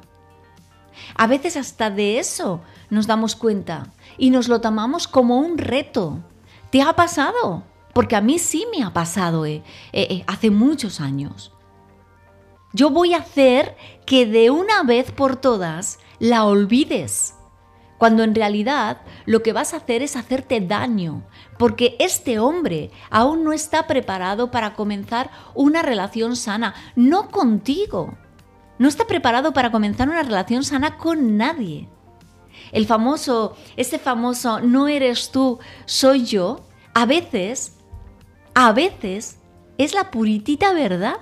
A 1.15 1.27
veces 1.27 1.57
hasta 1.57 1.91
de 1.91 2.19
eso 2.19 2.63
nos 2.89 3.07
damos 3.07 3.37
cuenta 3.37 3.93
y 4.17 4.31
nos 4.31 4.49
lo 4.49 4.61
tomamos 4.61 5.07
como 5.07 5.39
un 5.39 5.59
reto. 5.59 6.21
¿Te 6.71 6.83
ha 6.83 6.95
pasado? 6.95 7.65
Porque 7.93 8.17
a 8.17 8.21
mí 8.21 8.39
sí 8.39 8.67
me 8.77 8.83
ha 8.83 8.93
pasado 8.93 9.47
eh, 9.47 9.63
eh, 9.93 10.07
eh, 10.11 10.25
hace 10.27 10.51
muchos 10.51 11.01
años. 11.01 11.53
Yo 12.73 12.91
voy 12.91 13.15
a 13.15 13.19
hacer 13.19 13.77
que 14.05 14.27
de 14.27 14.51
una 14.51 14.83
vez 14.83 15.11
por 15.11 15.37
todas 15.37 15.99
la 16.19 16.45
olvides. 16.45 17.36
Cuando 17.99 18.23
en 18.23 18.35
realidad 18.35 18.99
lo 19.25 19.43
que 19.43 19.53
vas 19.53 19.73
a 19.73 19.79
hacer 19.79 20.03
es 20.03 20.17
hacerte 20.17 20.61
daño, 20.61 21.23
porque 21.59 21.97
este 21.99 22.39
hombre 22.39 22.91
aún 23.11 23.45
no 23.45 23.53
está 23.53 23.87
preparado 23.87 24.51
para 24.51 24.75
comenzar 24.75 25.31
una 25.55 25.83
relación 25.83 26.37
sana, 26.37 26.75
no 26.95 27.31
contigo. 27.31 28.17
No 28.79 28.89
está 28.89 29.07
preparado 29.07 29.55
para 29.55 29.71
comenzar 29.71 30.09
una 30.09 30.23
relación 30.23 30.63
sana 30.63 30.99
con 30.99 31.39
nadie. 31.39 31.89
El 32.73 32.87
famoso, 32.87 33.57
ese 33.77 33.99
famoso 33.99 34.61
no 34.61 34.89
eres 34.89 35.31
tú, 35.31 35.59
soy 35.87 36.25
yo, 36.25 36.67
a 36.93 37.07
veces, 37.07 37.79
a 38.55 38.73
veces 38.73 39.39
es 39.79 39.95
la 39.95 40.11
puritita 40.11 40.73
verdad 40.73 41.17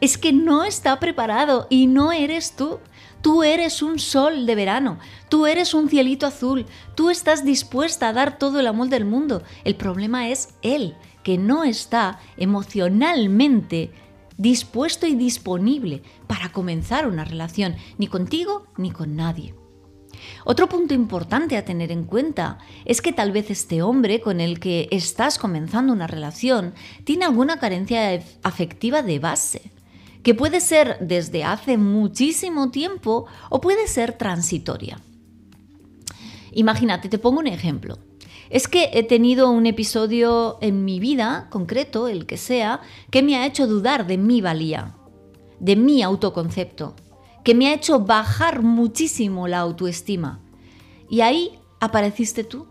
es 0.00 0.18
que 0.18 0.32
no 0.32 0.64
está 0.64 0.98
preparado 1.00 1.66
y 1.70 1.86
no 1.86 2.12
eres 2.12 2.54
tú. 2.56 2.78
Tú 3.26 3.42
eres 3.42 3.82
un 3.82 3.98
sol 3.98 4.46
de 4.46 4.54
verano, 4.54 5.00
tú 5.28 5.48
eres 5.48 5.74
un 5.74 5.88
cielito 5.88 6.28
azul, 6.28 6.64
tú 6.94 7.10
estás 7.10 7.44
dispuesta 7.44 8.08
a 8.08 8.12
dar 8.12 8.38
todo 8.38 8.60
el 8.60 8.68
amor 8.68 8.88
del 8.88 9.04
mundo. 9.04 9.42
El 9.64 9.74
problema 9.74 10.28
es 10.28 10.50
él, 10.62 10.94
que 11.24 11.36
no 11.36 11.64
está 11.64 12.20
emocionalmente 12.36 13.90
dispuesto 14.36 15.08
y 15.08 15.16
disponible 15.16 16.04
para 16.28 16.52
comenzar 16.52 17.08
una 17.08 17.24
relación, 17.24 17.74
ni 17.98 18.06
contigo 18.06 18.68
ni 18.76 18.92
con 18.92 19.16
nadie. 19.16 19.56
Otro 20.44 20.68
punto 20.68 20.94
importante 20.94 21.56
a 21.56 21.64
tener 21.64 21.90
en 21.90 22.04
cuenta 22.04 22.58
es 22.84 23.02
que 23.02 23.12
tal 23.12 23.32
vez 23.32 23.50
este 23.50 23.82
hombre 23.82 24.20
con 24.20 24.40
el 24.40 24.60
que 24.60 24.86
estás 24.92 25.36
comenzando 25.36 25.92
una 25.92 26.06
relación 26.06 26.74
tiene 27.02 27.24
alguna 27.24 27.58
carencia 27.58 28.22
afectiva 28.44 29.02
de 29.02 29.18
base 29.18 29.75
que 30.26 30.34
puede 30.34 30.60
ser 30.60 30.98
desde 30.98 31.44
hace 31.44 31.78
muchísimo 31.78 32.72
tiempo 32.72 33.26
o 33.48 33.60
puede 33.60 33.86
ser 33.86 34.18
transitoria. 34.18 34.98
Imagínate, 36.50 37.08
te 37.08 37.20
pongo 37.20 37.38
un 37.38 37.46
ejemplo. 37.46 37.98
Es 38.50 38.66
que 38.66 38.90
he 38.94 39.04
tenido 39.04 39.48
un 39.52 39.66
episodio 39.66 40.58
en 40.60 40.84
mi 40.84 40.98
vida, 40.98 41.46
concreto, 41.48 42.08
el 42.08 42.26
que 42.26 42.38
sea, 42.38 42.80
que 43.12 43.22
me 43.22 43.36
ha 43.36 43.46
hecho 43.46 43.68
dudar 43.68 44.08
de 44.08 44.18
mi 44.18 44.40
valía, 44.40 44.96
de 45.60 45.76
mi 45.76 46.02
autoconcepto, 46.02 46.96
que 47.44 47.54
me 47.54 47.68
ha 47.68 47.74
hecho 47.74 48.00
bajar 48.00 48.62
muchísimo 48.62 49.46
la 49.46 49.60
autoestima. 49.60 50.40
Y 51.08 51.20
ahí 51.20 51.60
apareciste 51.78 52.42
tú 52.42 52.66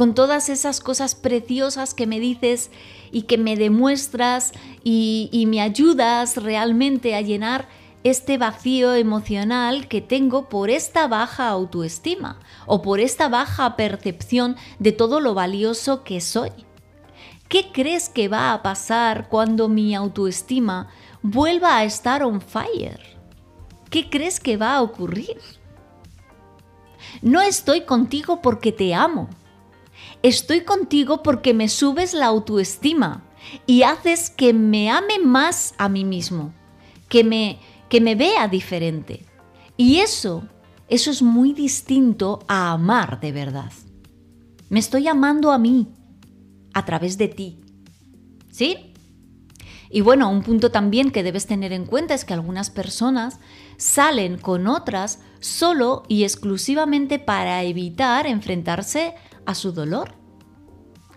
con 0.00 0.14
todas 0.14 0.48
esas 0.48 0.80
cosas 0.80 1.14
preciosas 1.14 1.92
que 1.92 2.06
me 2.06 2.20
dices 2.20 2.70
y 3.12 3.24
que 3.24 3.36
me 3.36 3.54
demuestras 3.54 4.52
y, 4.82 5.44
me 5.46 5.60
ayudas 5.60 6.38
realmente 6.38 7.14
a 7.14 7.20
llenar 7.20 7.68
este 8.02 8.38
vacío 8.38 8.94
emocional 8.94 9.88
que 9.88 10.00
tengo 10.00 10.48
por 10.48 10.70
esta 10.70 11.06
baja 11.06 11.48
autoestima 11.48 12.40
o 12.64 12.80
por 12.80 12.98
esta 12.98 13.28
baja 13.28 13.76
percepción 13.76 14.56
de 14.78 14.92
todo 14.92 15.20
lo 15.20 15.34
valioso 15.34 16.02
que 16.02 16.22
soy. 16.22 16.52
¿Qué 17.50 17.70
crees 17.70 18.08
que 18.08 18.28
va 18.28 18.54
a 18.54 18.62
pasar 18.62 19.28
cuando 19.28 19.68
mi 19.68 19.94
autoestima 19.94 20.88
vuelva 21.20 21.76
a 21.76 21.84
estar 21.84 22.22
on 22.22 22.40
fire? 22.40 23.18
¿Qué 23.90 24.08
crees 24.08 24.40
que 24.40 24.56
va 24.56 24.76
a 24.76 24.80
ocurrir? 24.80 25.36
No 27.20 27.42
estoy 27.42 27.82
contigo 27.82 28.40
porque 28.40 28.72
te 28.72 28.94
amo, 28.94 29.28
Estoy 30.22 30.62
contigo 30.62 31.22
porque 31.22 31.54
me 31.54 31.68
subes 31.68 32.12
la 32.12 32.26
autoestima 32.26 33.24
y 33.66 33.82
haces 33.82 34.28
que 34.28 34.52
me 34.52 34.90
ame 34.90 35.18
más 35.18 35.74
a 35.78 35.88
mí 35.88 36.04
mismo, 36.04 36.52
que 37.08 37.24
me, 37.24 37.58
que 37.88 38.02
me 38.02 38.14
vea 38.14 38.46
diferente. 38.46 39.24
Y 39.78 40.00
eso, 40.00 40.46
eso 40.88 41.10
es 41.10 41.22
muy 41.22 41.54
distinto 41.54 42.40
a 42.48 42.72
amar 42.72 43.18
de 43.20 43.32
verdad. 43.32 43.72
Me 44.68 44.78
estoy 44.78 45.08
amando 45.08 45.52
a 45.52 45.58
mí 45.58 45.88
a 46.74 46.84
través 46.84 47.16
de 47.16 47.28
ti. 47.28 47.60
¿Sí? 48.50 48.92
Y 49.88 50.02
bueno, 50.02 50.30
un 50.30 50.42
punto 50.42 50.70
también 50.70 51.10
que 51.10 51.22
debes 51.22 51.46
tener 51.46 51.72
en 51.72 51.86
cuenta 51.86 52.14
es 52.14 52.24
que 52.24 52.34
algunas 52.34 52.70
personas 52.70 53.40
salen 53.76 54.38
con 54.38 54.68
otras 54.68 55.20
solo 55.40 56.04
y 56.08 56.24
exclusivamente 56.24 57.18
para 57.18 57.62
evitar 57.64 58.26
enfrentarse 58.26 59.14
a 59.50 59.54
su 59.54 59.72
dolor. 59.72 60.14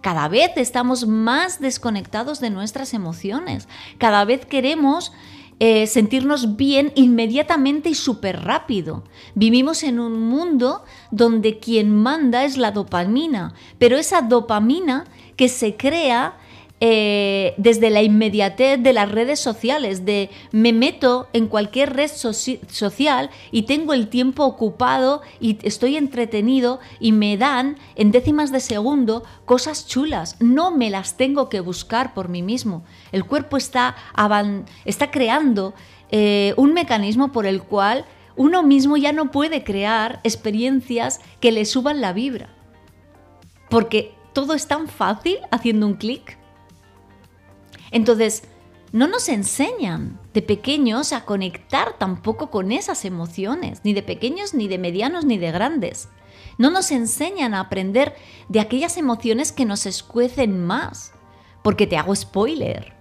Cada 0.01 0.27
vez 0.27 0.51
estamos 0.57 1.07
más 1.07 1.61
desconectados 1.61 2.41
de 2.41 2.49
nuestras 2.49 2.93
emociones. 2.93 3.69
Cada 3.97 4.25
vez 4.25 4.45
queremos 4.45 5.13
eh, 5.59 5.87
sentirnos 5.87 6.57
bien 6.57 6.91
inmediatamente 6.95 7.89
y 7.89 7.95
súper 7.95 8.43
rápido. 8.43 9.05
Vivimos 9.33 9.83
en 9.83 9.99
un 9.99 10.19
mundo 10.19 10.83
donde 11.11 11.59
quien 11.59 11.95
manda 11.95 12.43
es 12.43 12.57
la 12.57 12.71
dopamina, 12.71 13.53
pero 13.77 13.97
esa 13.97 14.21
dopamina 14.21 15.05
que 15.37 15.47
se 15.47 15.77
crea 15.77 16.37
eh, 16.79 17.53
desde 17.55 17.89
la 17.89 18.01
inmediatez 18.01 18.77
de 18.81 18.91
las 18.91 19.09
redes 19.09 19.39
sociales, 19.39 20.03
de 20.03 20.29
me 20.51 20.73
meto 20.73 21.29
en 21.31 21.47
cualquier 21.47 21.93
red 21.93 22.11
social 22.11 23.29
y 23.51 23.61
tengo 23.61 23.93
el 23.93 24.09
tiempo 24.09 24.43
ocupado 24.43 25.21
y 25.39 25.59
estoy 25.65 25.95
entretenido 25.95 26.81
y 26.99 27.13
me 27.13 27.37
dan 27.37 27.77
en 27.95 28.11
décimas 28.11 28.51
de 28.51 28.59
segundo 28.59 29.23
cosas 29.45 29.87
chulas. 29.87 30.35
No 30.41 30.71
me 30.71 30.89
las 30.89 31.15
tengo 31.15 31.47
que 31.47 31.61
buscar 31.61 32.13
por 32.13 32.27
mí 32.27 32.41
mismo. 32.41 32.83
El 33.13 33.23
cuerpo 33.23 33.55
está, 33.55 33.95
está 34.83 35.09
creando 35.09 35.73
eh, 36.11 36.53
un 36.57 36.73
mecanismo 36.73 37.31
por 37.31 37.45
el 37.45 37.63
cual 37.63 38.03
uno 38.35 38.61
mismo 38.61 38.97
ya 38.97 39.13
no 39.13 39.31
puede 39.31 39.63
crear 39.63 40.19
experiencias 40.23 41.21
que 41.39 41.53
le 41.53 41.63
suban 41.63 42.01
la 42.01 42.11
vibra. 42.11 42.49
Porque 43.69 44.13
todo 44.33 44.53
es 44.53 44.67
tan 44.67 44.87
fácil 44.87 45.37
haciendo 45.49 45.87
un 45.87 45.93
clic. 45.93 46.42
Entonces, 47.93 48.43
no 48.91 49.07
nos 49.07 49.29
enseñan 49.29 50.19
de 50.33 50.41
pequeños 50.41 51.13
a 51.13 51.25
conectar 51.25 51.97
tampoco 51.97 52.51
con 52.51 52.71
esas 52.71 53.05
emociones, 53.05 53.81
ni 53.83 53.93
de 53.93 54.03
pequeños, 54.03 54.53
ni 54.53 54.67
de 54.67 54.77
medianos, 54.77 55.25
ni 55.25 55.38
de 55.38 55.51
grandes. 55.51 56.09
No 56.57 56.69
nos 56.69 56.91
enseñan 56.91 57.53
a 57.53 57.62
aprender 57.62 58.15
de 58.50 58.59
aquellas 58.59 58.97
emociones 58.97 59.51
que 59.51 59.65
nos 59.65 59.85
escuecen 59.85 60.63
más. 60.65 61.13
Porque 61.63 61.88
te 61.88 61.97
hago 61.97 62.15
spoiler. 62.15 62.93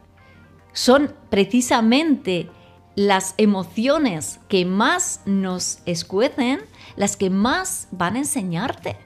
Son 0.72 1.14
precisamente 1.28 2.48
las 2.94 3.34
emociones 3.38 4.40
que 4.48 4.64
más 4.64 5.22
nos 5.24 5.78
escuecen 5.86 6.60
las 6.96 7.16
que 7.16 7.30
más 7.30 7.88
van 7.90 8.16
a 8.16 8.20
enseñarte. 8.20 8.96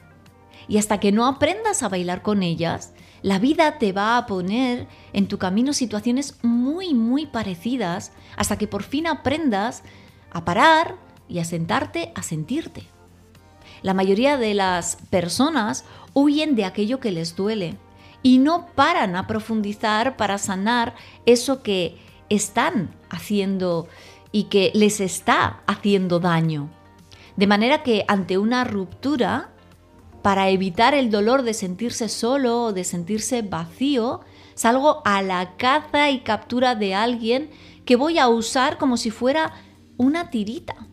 Y 0.68 0.78
hasta 0.78 0.98
que 0.98 1.12
no 1.12 1.26
aprendas 1.26 1.82
a 1.82 1.88
bailar 1.88 2.22
con 2.22 2.42
ellas, 2.42 2.92
la 3.22 3.38
vida 3.38 3.78
te 3.78 3.92
va 3.92 4.16
a 4.16 4.26
poner 4.26 4.86
en 5.12 5.28
tu 5.28 5.38
camino 5.38 5.72
situaciones 5.72 6.38
muy, 6.42 6.94
muy 6.94 7.26
parecidas 7.26 8.12
hasta 8.36 8.58
que 8.58 8.68
por 8.68 8.82
fin 8.82 9.06
aprendas 9.06 9.82
a 10.30 10.44
parar 10.44 10.96
y 11.28 11.38
a 11.38 11.44
sentarte 11.44 12.12
a 12.14 12.22
sentirte. 12.22 12.84
La 13.82 13.94
mayoría 13.94 14.36
de 14.36 14.54
las 14.54 14.96
personas 15.10 15.84
huyen 16.14 16.56
de 16.56 16.64
aquello 16.64 17.00
que 17.00 17.12
les 17.12 17.36
duele 17.36 17.76
y 18.22 18.38
no 18.38 18.66
paran 18.74 19.16
a 19.16 19.26
profundizar 19.26 20.16
para 20.16 20.38
sanar 20.38 20.94
eso 21.26 21.62
que 21.62 21.96
están 22.28 22.94
haciendo 23.10 23.88
y 24.32 24.44
que 24.44 24.72
les 24.74 25.00
está 25.00 25.62
haciendo 25.66 26.18
daño. 26.18 26.70
De 27.36 27.46
manera 27.46 27.82
que 27.82 28.04
ante 28.08 28.38
una 28.38 28.64
ruptura, 28.64 29.50
para 30.26 30.48
evitar 30.48 30.92
el 30.92 31.08
dolor 31.08 31.42
de 31.42 31.54
sentirse 31.54 32.08
solo 32.08 32.64
o 32.64 32.72
de 32.72 32.82
sentirse 32.82 33.42
vacío, 33.42 34.22
salgo 34.56 35.00
a 35.04 35.22
la 35.22 35.56
caza 35.56 36.10
y 36.10 36.22
captura 36.22 36.74
de 36.74 36.96
alguien 36.96 37.48
que 37.84 37.94
voy 37.94 38.18
a 38.18 38.26
usar 38.26 38.76
como 38.76 38.96
si 38.96 39.12
fuera 39.12 39.52
una 39.96 40.30
tirita. 40.30 40.88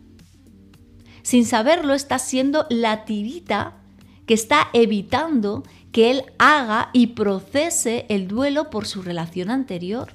Sin 1.24 1.46
saberlo, 1.46 1.94
está 1.94 2.20
siendo 2.20 2.68
la 2.70 3.04
tirita 3.06 3.78
que 4.24 4.34
está 4.34 4.68
evitando 4.72 5.64
que 5.90 6.12
él 6.12 6.22
haga 6.38 6.90
y 6.92 7.08
procese 7.08 8.06
el 8.08 8.28
duelo 8.28 8.70
por 8.70 8.86
su 8.86 9.02
relación 9.02 9.50
anterior. 9.50 10.12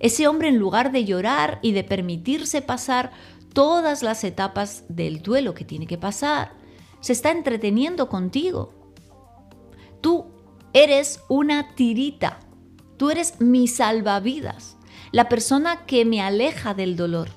Ese 0.00 0.26
hombre, 0.26 0.48
en 0.48 0.56
lugar 0.56 0.90
de 0.90 1.04
llorar 1.04 1.58
y 1.60 1.72
de 1.72 1.84
permitirse 1.84 2.62
pasar 2.62 3.12
todas 3.52 4.02
las 4.02 4.24
etapas 4.24 4.84
del 4.88 5.20
duelo 5.20 5.52
que 5.52 5.66
tiene 5.66 5.86
que 5.86 5.98
pasar, 5.98 6.57
se 7.00 7.12
está 7.12 7.30
entreteniendo 7.30 8.08
contigo. 8.08 8.72
Tú 10.00 10.26
eres 10.72 11.22
una 11.28 11.74
tirita, 11.74 12.40
tú 12.96 13.10
eres 13.10 13.40
mi 13.40 13.68
salvavidas, 13.68 14.76
la 15.12 15.28
persona 15.28 15.86
que 15.86 16.04
me 16.04 16.20
aleja 16.20 16.74
del 16.74 16.96
dolor. 16.96 17.30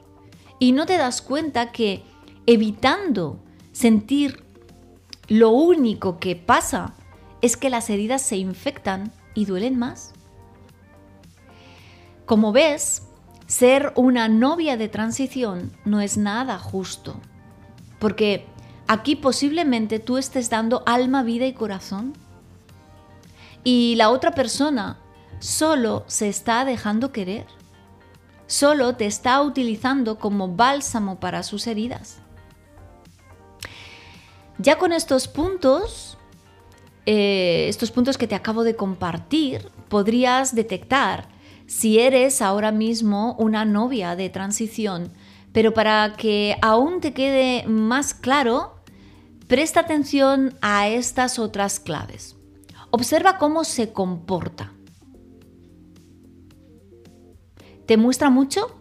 Y 0.59 0.73
no 0.73 0.85
te 0.85 0.97
das 0.97 1.21
cuenta 1.21 1.71
que 1.71 2.03
evitando 2.45 3.39
sentir 3.71 4.43
lo 5.27 5.49
único 5.49 6.19
que 6.19 6.35
pasa 6.35 6.93
es 7.41 7.57
que 7.57 7.69
las 7.69 7.89
heridas 7.89 8.21
se 8.21 8.37
infectan 8.37 9.11
y 9.33 9.45
duelen 9.45 9.79
más. 9.79 10.13
Como 12.25 12.51
ves, 12.51 13.03
ser 13.47 13.93
una 13.95 14.27
novia 14.29 14.77
de 14.77 14.87
transición 14.87 15.71
no 15.83 16.01
es 16.01 16.17
nada 16.17 16.59
justo, 16.59 17.19
porque 17.99 18.45
Aquí 18.91 19.15
posiblemente 19.15 19.99
tú 19.99 20.17
estés 20.17 20.49
dando 20.49 20.83
alma, 20.85 21.23
vida 21.23 21.45
y 21.45 21.53
corazón. 21.53 22.11
Y 23.63 23.95
la 23.95 24.09
otra 24.09 24.31
persona 24.31 24.99
solo 25.39 26.03
se 26.07 26.27
está 26.27 26.65
dejando 26.65 27.13
querer. 27.13 27.45
Solo 28.47 28.97
te 28.97 29.05
está 29.05 29.41
utilizando 29.43 30.19
como 30.19 30.49
bálsamo 30.49 31.21
para 31.21 31.41
sus 31.43 31.67
heridas. 31.67 32.19
Ya 34.57 34.77
con 34.77 34.91
estos 34.91 35.29
puntos, 35.29 36.17
eh, 37.05 37.67
estos 37.69 37.91
puntos 37.91 38.17
que 38.17 38.27
te 38.27 38.35
acabo 38.35 38.65
de 38.65 38.75
compartir, 38.75 39.69
podrías 39.87 40.53
detectar 40.53 41.29
si 41.65 41.99
eres 41.99 42.41
ahora 42.41 42.73
mismo 42.73 43.37
una 43.39 43.63
novia 43.63 44.17
de 44.17 44.29
transición. 44.29 45.13
Pero 45.53 45.73
para 45.73 46.15
que 46.17 46.57
aún 46.61 46.99
te 46.99 47.13
quede 47.13 47.65
más 47.67 48.13
claro, 48.13 48.80
Presta 49.51 49.81
atención 49.81 50.55
a 50.61 50.87
estas 50.87 51.37
otras 51.37 51.81
claves. 51.81 52.37
Observa 52.89 53.37
cómo 53.37 53.65
se 53.65 53.91
comporta. 53.91 54.71
¿Te 57.85 57.97
muestra 57.97 58.29
mucho? 58.29 58.73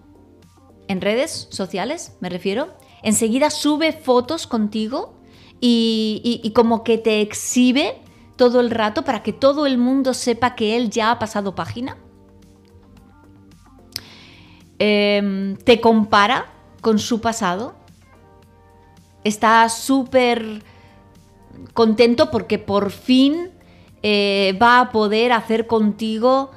En 0.87 1.01
redes 1.01 1.49
sociales, 1.51 2.17
me 2.21 2.29
refiero. 2.29 2.77
Enseguida 3.03 3.51
sube 3.51 3.93
fotos 3.93 4.47
contigo 4.47 5.21
y, 5.61 6.53
como 6.55 6.85
que 6.85 6.99
te 6.99 7.21
exhibe 7.21 8.01
todo 8.37 8.61
el 8.61 8.71
rato 8.71 9.03
para 9.03 9.25
que 9.25 9.33
todo 9.33 9.67
el 9.67 9.77
mundo 9.77 10.15
sepa 10.15 10.55
que 10.55 10.77
él 10.77 10.89
ya 10.89 11.11
ha 11.11 11.19
pasado 11.19 11.57
página. 11.57 11.99
Em, 14.79 15.57
te 15.57 15.81
compara 15.81 16.47
con 16.81 17.01
su 17.01 17.21
pasado 17.21 17.80
está 19.25 19.69
súper 19.69 20.63
contento 21.75 22.31
porque 22.31 22.59
por 22.59 22.91
fin 22.91 23.51
eh, 24.03 24.57
va 24.61 24.81
a 24.81 24.93
poder 24.93 25.33
hacer 25.33 25.67
contigo 25.67 26.51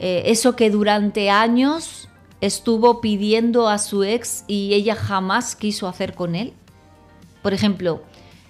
eh, 0.00 0.24
eso 0.26 0.56
que 0.56 0.70
durante 0.70 1.30
años 1.30 2.08
estuvo 2.40 3.00
pidiendo 3.00 3.68
a 3.68 3.78
su 3.78 4.04
ex 4.04 4.44
y 4.46 4.74
ella 4.74 4.94
jamás 4.94 5.56
quiso 5.56 5.88
hacer 5.88 6.14
con 6.14 6.34
él. 6.34 6.52
Por 7.42 7.54
ejemplo, 7.54 8.02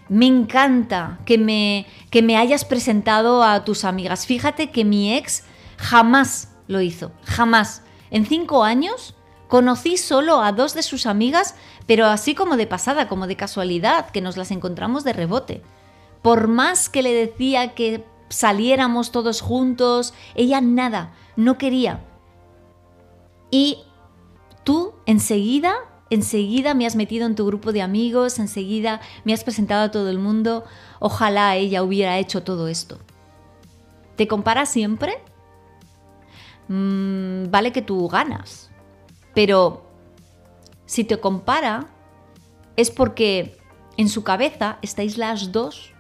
me 0.08 0.26
encanta 0.26 1.18
que 1.24 1.38
me, 1.38 1.86
que 2.10 2.22
me 2.22 2.36
hayas 2.36 2.64
presentado 2.64 3.42
a 3.42 3.64
tus 3.64 3.84
amigas. 3.84 4.26
Fíjate 4.26 4.70
que 4.70 4.84
mi 4.84 5.14
ex 5.14 5.44
jamás 5.76 6.50
lo 6.66 6.80
hizo, 6.80 7.12
jamás. 7.24 7.82
En 8.10 8.24
cinco 8.24 8.64
años 8.64 9.14
Conocí 9.48 9.96
solo 9.96 10.42
a 10.42 10.52
dos 10.52 10.74
de 10.74 10.82
sus 10.82 11.06
amigas, 11.06 11.54
pero 11.86 12.06
así 12.06 12.34
como 12.34 12.58
de 12.58 12.66
pasada, 12.66 13.08
como 13.08 13.26
de 13.26 13.36
casualidad, 13.36 14.10
que 14.10 14.20
nos 14.20 14.36
las 14.36 14.50
encontramos 14.50 15.04
de 15.04 15.14
rebote. 15.14 15.62
Por 16.20 16.48
más 16.48 16.90
que 16.90 17.02
le 17.02 17.14
decía 17.14 17.74
que 17.74 18.04
saliéramos 18.28 19.10
todos 19.10 19.40
juntos, 19.40 20.12
ella 20.34 20.60
nada, 20.60 21.14
no 21.36 21.56
quería. 21.56 22.04
Y 23.50 23.78
tú 24.64 24.92
enseguida, 25.06 25.76
enseguida 26.10 26.74
me 26.74 26.84
has 26.84 26.94
metido 26.94 27.24
en 27.26 27.34
tu 27.34 27.46
grupo 27.46 27.72
de 27.72 27.80
amigos, 27.80 28.38
enseguida 28.38 29.00
me 29.24 29.32
has 29.32 29.44
presentado 29.44 29.84
a 29.84 29.90
todo 29.90 30.10
el 30.10 30.18
mundo. 30.18 30.64
Ojalá 31.00 31.56
ella 31.56 31.82
hubiera 31.82 32.18
hecho 32.18 32.42
todo 32.42 32.68
esto. 32.68 32.98
¿Te 34.16 34.28
compara 34.28 34.66
siempre? 34.66 35.22
Mm, 36.68 37.50
vale 37.50 37.72
que 37.72 37.80
tú 37.80 38.08
ganas 38.08 38.67
pero 39.38 39.84
si 40.84 41.04
te 41.04 41.20
compara, 41.20 41.86
es 42.74 42.90
porque 42.90 43.56
en 43.96 44.08
su 44.08 44.24
cabeza 44.24 44.80
estáis 44.82 45.16
las 45.16 45.52
dos 45.52 45.92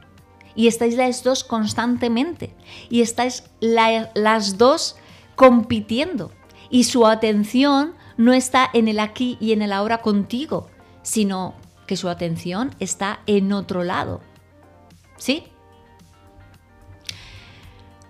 y 0.56 0.66
estáis 0.66 0.96
las 0.96 1.22
dos 1.22 1.44
constantemente 1.44 2.52
y 2.90 3.00
estáis 3.00 3.44
las 3.60 4.58
dos 4.58 4.96
compitiendo. 5.36 6.32
y 6.68 6.82
su 6.82 7.06
atención 7.06 7.94
no 8.16 8.32
está 8.32 8.68
en 8.74 8.88
el 8.88 8.98
aquí 8.98 9.38
y 9.40 9.52
en 9.52 9.62
el 9.62 9.72
ahora 9.72 9.98
contigo, 9.98 10.66
sino 11.02 11.54
que 11.86 11.96
su 11.96 12.08
atención 12.08 12.74
está 12.80 13.20
en 13.26 13.52
otro 13.52 13.84
lado. 13.84 14.20
¿Sí? 15.16 15.44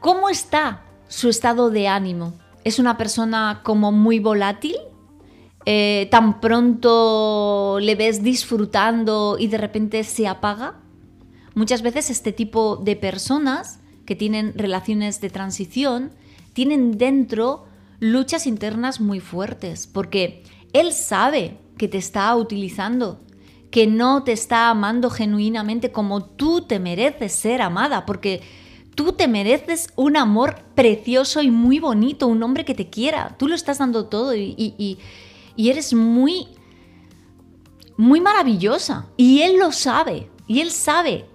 ¿Cómo 0.00 0.30
está 0.30 0.86
su 1.06 1.28
estado 1.28 1.68
de 1.68 1.86
ánimo? 1.86 2.32
¿Es 2.64 2.78
una 2.78 2.96
persona 2.96 3.60
como 3.62 3.92
muy 3.92 4.20
volátil? 4.20 4.78
Eh, 5.70 6.08
¿Tan 6.10 6.40
pronto 6.40 7.76
le 7.78 7.94
ves 7.94 8.22
disfrutando 8.22 9.36
y 9.38 9.48
de 9.48 9.58
repente 9.58 10.02
se 10.02 10.26
apaga? 10.26 10.76
Muchas 11.54 11.82
veces 11.82 12.08
este 12.08 12.32
tipo 12.32 12.76
de 12.76 12.96
personas 12.96 13.78
que 14.06 14.16
tienen 14.16 14.54
relaciones 14.56 15.20
de 15.20 15.28
transición 15.28 16.10
tienen 16.54 16.96
dentro 16.96 17.66
luchas 18.00 18.46
internas 18.46 18.98
muy 18.98 19.20
fuertes, 19.20 19.86
porque 19.86 20.42
él 20.72 20.94
sabe 20.94 21.58
que 21.76 21.86
te 21.86 21.98
está 21.98 22.34
utilizando, 22.34 23.20
que 23.70 23.86
no 23.86 24.24
te 24.24 24.32
está 24.32 24.70
amando 24.70 25.10
genuinamente 25.10 25.92
como 25.92 26.24
tú 26.24 26.62
te 26.62 26.78
mereces 26.78 27.32
ser 27.32 27.60
amada, 27.60 28.06
porque 28.06 28.40
tú 28.94 29.12
te 29.12 29.28
mereces 29.28 29.92
un 29.96 30.16
amor 30.16 30.62
precioso 30.74 31.42
y 31.42 31.50
muy 31.50 31.78
bonito, 31.78 32.26
un 32.26 32.42
hombre 32.42 32.64
que 32.64 32.74
te 32.74 32.88
quiera, 32.88 33.36
tú 33.38 33.48
lo 33.48 33.54
estás 33.54 33.76
dando 33.76 34.06
todo 34.06 34.34
y, 34.34 34.54
y 34.56 34.98
eres 35.66 35.92
muy, 35.92 36.48
muy 37.96 38.20
maravillosa. 38.20 39.06
Y 39.16 39.42
él 39.42 39.58
lo 39.58 39.72
sabe, 39.72 40.30
y 40.46 40.60
él 40.60 40.70
sabe 40.70 41.26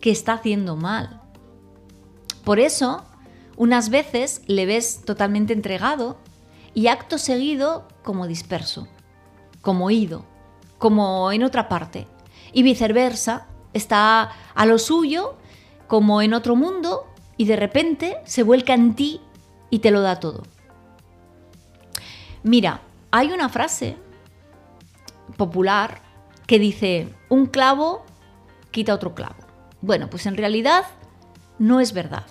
que 0.00 0.10
está 0.10 0.34
haciendo 0.34 0.76
mal. 0.76 1.20
Por 2.44 2.60
eso, 2.60 3.04
unas 3.56 3.90
veces 3.90 4.42
le 4.46 4.66
ves 4.66 5.02
totalmente 5.04 5.52
entregado 5.52 6.18
y 6.74 6.86
acto 6.86 7.18
seguido 7.18 7.86
como 8.02 8.26
disperso, 8.26 8.88
como 9.60 9.90
ido, 9.90 10.24
como 10.78 11.30
en 11.32 11.42
otra 11.42 11.68
parte. 11.68 12.06
Y 12.52 12.62
viceversa, 12.62 13.46
está 13.72 14.30
a 14.54 14.66
lo 14.66 14.78
suyo 14.78 15.36
como 15.86 16.22
en 16.22 16.34
otro 16.34 16.56
mundo 16.56 17.06
y 17.36 17.44
de 17.44 17.56
repente 17.56 18.18
se 18.24 18.42
vuelca 18.42 18.74
en 18.74 18.94
ti 18.94 19.20
y 19.70 19.80
te 19.80 19.90
lo 19.90 20.00
da 20.00 20.20
todo. 20.20 20.42
Mira, 22.42 22.82
hay 23.12 23.30
una 23.30 23.48
frase 23.50 23.96
popular 25.36 26.00
que 26.46 26.58
dice, 26.58 27.14
un 27.28 27.46
clavo 27.46 28.04
quita 28.70 28.94
otro 28.94 29.14
clavo. 29.14 29.36
Bueno, 29.82 30.08
pues 30.10 30.26
en 30.26 30.36
realidad 30.36 30.84
no 31.58 31.78
es 31.78 31.92
verdad. 31.92 32.24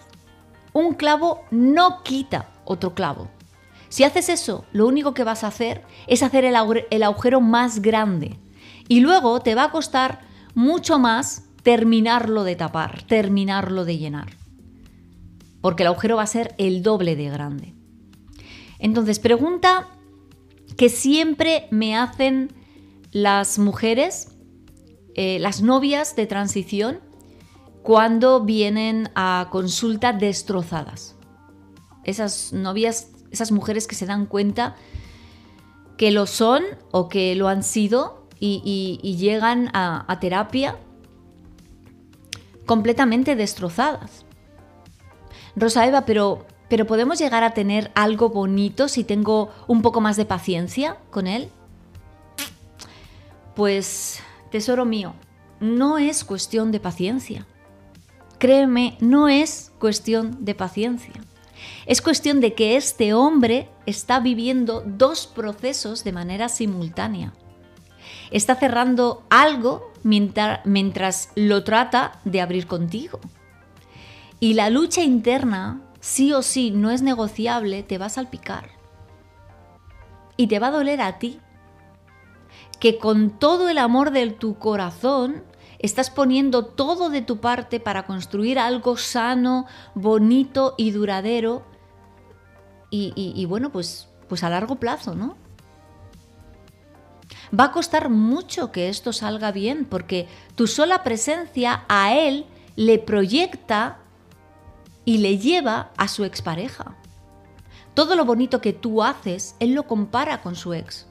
Un 0.73 0.95
clavo 0.95 1.43
no 1.51 2.01
quita 2.03 2.49
otro 2.65 2.95
clavo. 2.95 3.29
Si 3.89 4.03
haces 4.03 4.29
eso, 4.29 4.65
lo 4.71 4.87
único 4.87 5.13
que 5.13 5.23
vas 5.23 5.43
a 5.43 5.47
hacer 5.47 5.83
es 6.07 6.23
hacer 6.23 6.45
el, 6.45 6.55
agujero 7.03 7.41
más 7.41 7.81
grande. 7.81 8.39
Y 8.87 9.01
luego 9.01 9.39
te 9.41 9.53
va 9.53 9.65
a 9.65 9.71
costar 9.71 10.21
mucho 10.55 10.97
más 10.97 11.43
terminarlo 11.61 12.43
de 12.43 12.55
tapar, 12.55 13.03
terminarlo 13.03 13.85
de 13.85 13.97
llenar. 13.97 14.29
Porque 15.61 15.83
el 15.83 15.87
agujero 15.87 16.15
va 16.15 16.23
a 16.23 16.27
ser 16.27 16.55
el 16.57 16.81
doble 16.81 17.15
de 17.15 17.29
grande. 17.29 17.75
Entonces, 18.79 19.19
pregunta 19.19 19.87
que 20.77 20.89
siempre 20.89 21.67
me 21.71 21.95
hacen 21.95 22.53
las 23.11 23.59
mujeres, 23.59 24.29
eh, 25.15 25.39
las 25.39 25.61
novias 25.61 26.15
de 26.15 26.27
transición, 26.27 26.99
cuando 27.83 28.41
vienen 28.41 29.09
a 29.15 29.47
consulta 29.51 30.13
destrozadas. 30.13 31.15
Esas 32.03 32.53
novias 32.53 33.11
esas 33.31 33.51
mujeres 33.51 33.87
que 33.87 33.95
se 33.95 34.05
dan 34.05 34.25
cuenta 34.25 34.75
que 35.97 36.11
lo 36.11 36.27
son 36.27 36.63
o 36.91 37.09
que 37.09 37.35
lo 37.35 37.47
han 37.47 37.63
sido 37.63 38.27
y, 38.39 39.17
llegan 39.19 39.69
a, 39.73 40.17
terapia 40.19 40.77
completamente 42.65 43.35
destrozadas. 43.35 44.25
Rosa 45.55 45.85
Eva, 45.85 46.05
pero, 46.05 46.47
pero 46.71 46.87
¿podemos 46.87 47.19
llegar 47.19 47.43
a 47.43 47.53
tener 47.53 47.91
algo 47.95 48.29
bonito 48.29 48.87
si 48.87 49.03
tengo 49.03 49.51
un 49.67 49.81
poco 49.81 49.99
más 49.99 50.15
de 50.15 50.23
paciencia 50.23 50.95
con 51.09 51.27
él? 51.27 51.49
Pues, 53.57 54.21
tesoro 54.51 54.85
mío, 54.85 55.13
no 55.59 55.97
es 55.97 56.23
cuestión 56.23 56.71
de 56.71 56.79
paciencia. 56.79 57.45
Créeme, 58.37 58.95
no 59.01 59.27
es 59.27 59.73
cuestión 59.79 60.45
de 60.45 60.55
paciencia. 60.55 61.11
Es 61.87 62.01
cuestión 62.01 62.39
de 62.39 62.53
que 62.53 62.77
este 62.77 63.13
hombre 63.13 63.67
está 63.85 64.21
viviendo 64.21 64.81
dos 64.85 65.27
procesos 65.27 66.05
de 66.05 66.13
manera 66.13 66.47
simultánea. 66.47 67.33
Está 68.31 68.55
cerrando 68.55 69.23
algo 69.29 69.91
mientras, 70.03 71.31
lo 71.35 71.65
trata 71.65 72.21
de 72.23 72.39
abrir 72.39 72.65
contigo. 72.65 73.19
Y 74.39 74.53
la 74.53 74.69
lucha 74.69 75.01
interna, 75.01 75.81
sí 76.01 76.33
o 76.33 76.41
sí, 76.41 76.71
no 76.71 76.91
es 76.91 77.01
negociable, 77.01 77.83
te 77.83 77.97
va 77.97 78.07
a 78.07 78.09
salpicar. 78.09 78.71
Y 80.35 80.47
te 80.47 80.59
va 80.59 80.67
a 80.67 80.71
doler 80.71 80.99
a 80.99 81.19
ti. 81.19 81.39
Que 82.79 82.97
con 82.97 83.29
todo 83.39 83.69
el 83.69 83.77
amor 83.77 84.11
de 84.11 84.29
tu 84.31 84.57
corazón 84.57 85.43
estás 85.79 86.09
poniendo 86.09 86.65
todo 86.65 87.09
de 87.09 87.21
tu 87.21 87.39
parte 87.39 87.79
para 87.79 88.05
construir 88.05 88.59
algo 88.59 88.97
sano, 88.97 89.67
bonito 89.95 90.73
y 90.77 90.91
duradero. 90.91 91.63
Y, 92.89 93.45
bueno, 93.45 93.71
pues, 93.71 94.09
pues 94.27 94.43
a 94.43 94.49
largo 94.49 94.75
plazo, 94.75 95.15
¿no? 95.15 95.37
Va 97.57 97.65
a 97.65 97.71
costar 97.71 98.09
mucho 98.09 98.71
que 98.71 98.89
esto 98.89 99.13
salga 99.13 99.51
bien 99.51 99.85
porque 99.85 100.27
tu 100.55 100.67
sola 100.67 101.03
presencia 101.03 101.85
a 101.87 102.13
él 102.13 102.45
le 102.75 102.99
proyecta 102.99 104.00
y 105.05 105.17
le 105.17 105.37
lleva 105.37 105.91
a 105.97 106.07
su 106.07 106.23
expareja. 106.23 106.95
Todo 107.93 108.15
lo 108.15 108.25
bonito 108.25 108.61
que 108.61 108.73
tú 108.73 109.03
haces, 109.03 109.55
él 109.59 109.73
lo 109.73 109.83
compara 109.83 110.41
con 110.41 110.55
su 110.55 110.73
ex. 110.73 111.07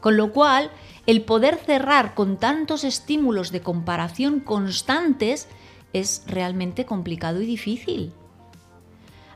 Con 0.00 0.16
lo 0.16 0.32
cual, 0.32 0.70
el 1.06 1.22
poder 1.22 1.56
cerrar 1.56 2.14
con 2.14 2.36
tantos 2.36 2.82
estímulos 2.82 3.52
de 3.52 3.60
comparación 3.60 4.40
constantes 4.40 5.48
es 5.92 6.24
realmente 6.26 6.86
complicado 6.86 7.40
y 7.40 7.46
difícil. 7.46 8.12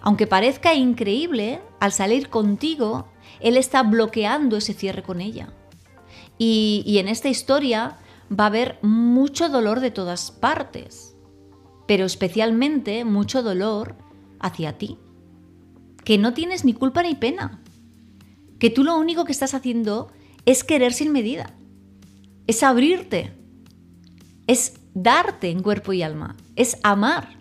Aunque 0.01 0.27
parezca 0.27 0.75
increíble, 0.75 1.61
al 1.79 1.93
salir 1.93 2.31
contigo, 2.31 3.07
él 3.41 3.57
está 3.57 3.83
bloqueando 3.83 4.57
ese 4.57 4.73
cierre 4.73 5.03
con 5.03 5.21
ella. 5.21 5.53
Y, 6.39 6.83
y, 6.85 6.99
en 6.99 7.09
esta 7.09 7.29
historia 7.29 7.99
va 8.31 8.45
a 8.45 8.49
haber 8.49 8.79
mucho 8.83 9.49
dolor 9.49 9.81
de 9.81 9.91
todas 9.91 10.31
partes, 10.31 11.06
pero 11.87 12.05
especialmente 12.05 13.05
mucho 13.05 13.43
dolor 13.43 13.97
hacia 14.41 14.79
ti, 14.79 14.99
que 16.05 16.19
no 16.19 16.35
tienes 16.35 16.65
ni 16.65 16.73
culpa 16.73 17.03
ni 17.03 17.15
pena, 17.15 17.63
que 18.59 18.71
tú 18.71 18.85
lo 18.85 18.97
único 18.97 19.25
que 19.25 19.33
estás 19.33 19.55
haciendo 19.55 20.13
es 20.45 20.65
querer 20.65 20.93
sin 20.93 21.13
medida, 21.13 21.55
es 22.47 22.63
abrirte, 22.63 23.33
es 24.47 24.81
darte 24.95 25.51
en 25.51 25.63
cuerpo 25.63 25.93
y 25.93 26.03
alma, 26.03 26.37
es 26.55 26.79
amar. 26.83 27.37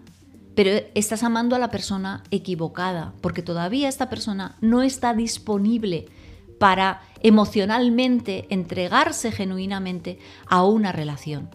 Pero 0.56 0.86
estás 0.96 1.24
amando 1.24 1.56
a 1.56 1.60
la 1.60 1.70
persona 1.70 2.24
equivocada, 2.32 3.14
porque 3.22 3.42
todavía 3.42 3.90
esta 3.90 4.10
persona 4.10 4.56
no 4.62 4.84
está 4.84 5.14
disponible 5.14 6.08
para 6.60 7.02
emocionalmente 7.22 8.48
entregarse 8.50 9.34
genuinamente 9.34 10.18
a 10.48 10.64
una 10.64 10.94
relación. 10.94 11.50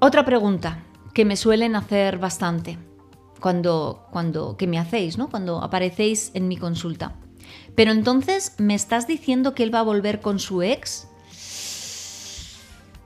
Otra 0.00 0.24
pregunta 0.24 0.82
que 1.14 1.24
me 1.24 1.36
suelen 1.36 1.76
hacer 1.76 2.18
bastante 2.18 2.78
cuando, 3.40 4.06
cuando, 4.10 4.56
que 4.56 4.66
me 4.66 4.78
hacéis, 4.78 5.18
¿no? 5.18 5.28
Cuando 5.28 5.62
aparecéis 5.62 6.30
en 6.34 6.48
mi 6.48 6.56
consulta. 6.56 7.16
Pero 7.74 7.92
entonces, 7.92 8.54
¿me 8.58 8.74
estás 8.74 9.06
diciendo 9.06 9.54
que 9.54 9.62
él 9.62 9.74
va 9.74 9.80
a 9.80 9.84
volver 9.84 10.20
con 10.20 10.38
su 10.38 10.62
ex? 10.62 11.08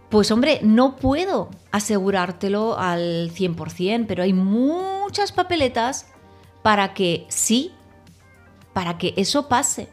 Pues 0.09 0.31
hombre, 0.31 0.61
no 0.63 0.97
puedo 0.97 1.51
asegurártelo 1.73 2.79
al 2.79 3.33
100%, 3.35 4.07
pero 4.07 4.23
hay 4.23 4.33
muchas 4.33 5.33
papeletas 5.33 6.07
para 6.63 6.95
que 6.95 7.27
sí, 7.29 7.73
para 8.73 8.99
que 8.99 9.15
eso 9.17 9.49
pase. 9.49 9.89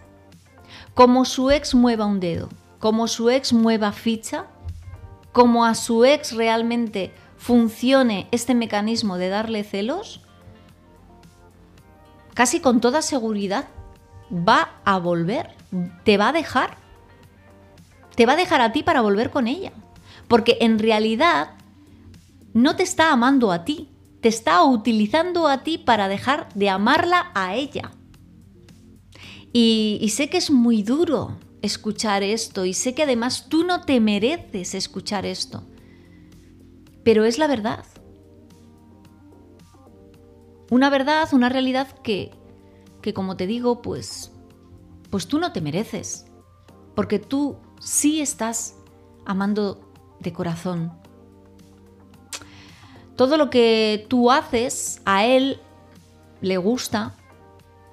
Como 0.93 1.25
su 1.25 1.49
ex 1.49 1.73
mueva 1.73 2.05
un 2.05 2.19
dedo, 2.19 2.49
como 2.79 3.07
su 3.07 3.29
ex 3.29 3.53
mueva 3.53 3.91
ficha, 3.91 4.47
como 5.33 5.65
a 5.65 5.75
su 5.75 6.05
ex 6.05 6.31
realmente 6.31 7.13
funcione 7.35 8.29
este 8.31 8.55
mecanismo 8.55 9.17
de 9.17 9.27
darle 9.27 9.65
celos, 9.65 10.21
casi 12.33 12.61
con 12.61 12.79
toda 12.79 13.01
seguridad 13.01 13.67
va 14.31 14.79
a 14.85 14.97
volver, 14.99 15.55
te 16.05 16.17
va 16.17 16.29
a 16.29 16.33
dejar. 16.33 16.77
Te 18.15 18.25
va 18.25 18.33
a 18.33 18.37
dejar 18.37 18.61
a 18.61 18.71
ti 18.71 18.83
para 18.83 19.01
volver 19.01 19.31
con 19.31 19.47
ella. 19.47 19.73
Porque 20.27 20.57
en 20.61 20.79
realidad 20.79 21.55
no 22.53 22.75
te 22.75 22.83
está 22.83 23.11
amando 23.11 23.51
a 23.51 23.65
ti, 23.65 23.89
te 24.21 24.29
está 24.29 24.63
utilizando 24.63 25.47
a 25.47 25.63
ti 25.63 25.77
para 25.77 26.07
dejar 26.07 26.47
de 26.53 26.69
amarla 26.69 27.31
a 27.33 27.55
ella. 27.55 27.91
Y, 29.51 30.07
sé 30.09 30.29
que 30.29 30.37
es 30.37 30.49
muy 30.49 30.81
duro 30.81 31.37
escuchar 31.63 32.23
esto 32.23 32.65
y 32.65 32.73
sé 32.73 32.93
que 32.93 33.03
además 33.03 33.47
tú 33.47 33.63
no 33.63 33.81
te 33.81 33.99
mereces 34.01 34.75
escuchar 34.75 35.25
esto. 35.25 35.63
Pero 37.03 37.23
es 37.23 37.39
la 37.39 37.47
verdad. 37.47 37.85
Una 40.69 40.89
verdad, 40.89 41.29
una 41.31 41.49
realidad 41.49 41.87
que, 42.03 42.31
que 43.01 43.13
como 43.13 43.37
te 43.37 43.47
digo, 43.47 43.81
pues, 43.81 44.31
pues 45.09 45.27
tú 45.27 45.39
no 45.39 45.53
te 45.53 45.61
mereces. 45.61 46.25
Porque 46.95 47.17
tú 47.17 47.55
sí 47.79 48.21
estás 48.21 48.75
amando 49.25 49.89
de 50.19 50.33
corazón. 50.33 50.91
Todo 53.15 53.37
lo 53.37 53.49
que 53.49 54.05
tú 54.09 54.31
haces 54.31 55.01
a 55.05 55.25
él 55.25 55.61
le 56.41 56.57
gusta, 56.57 57.15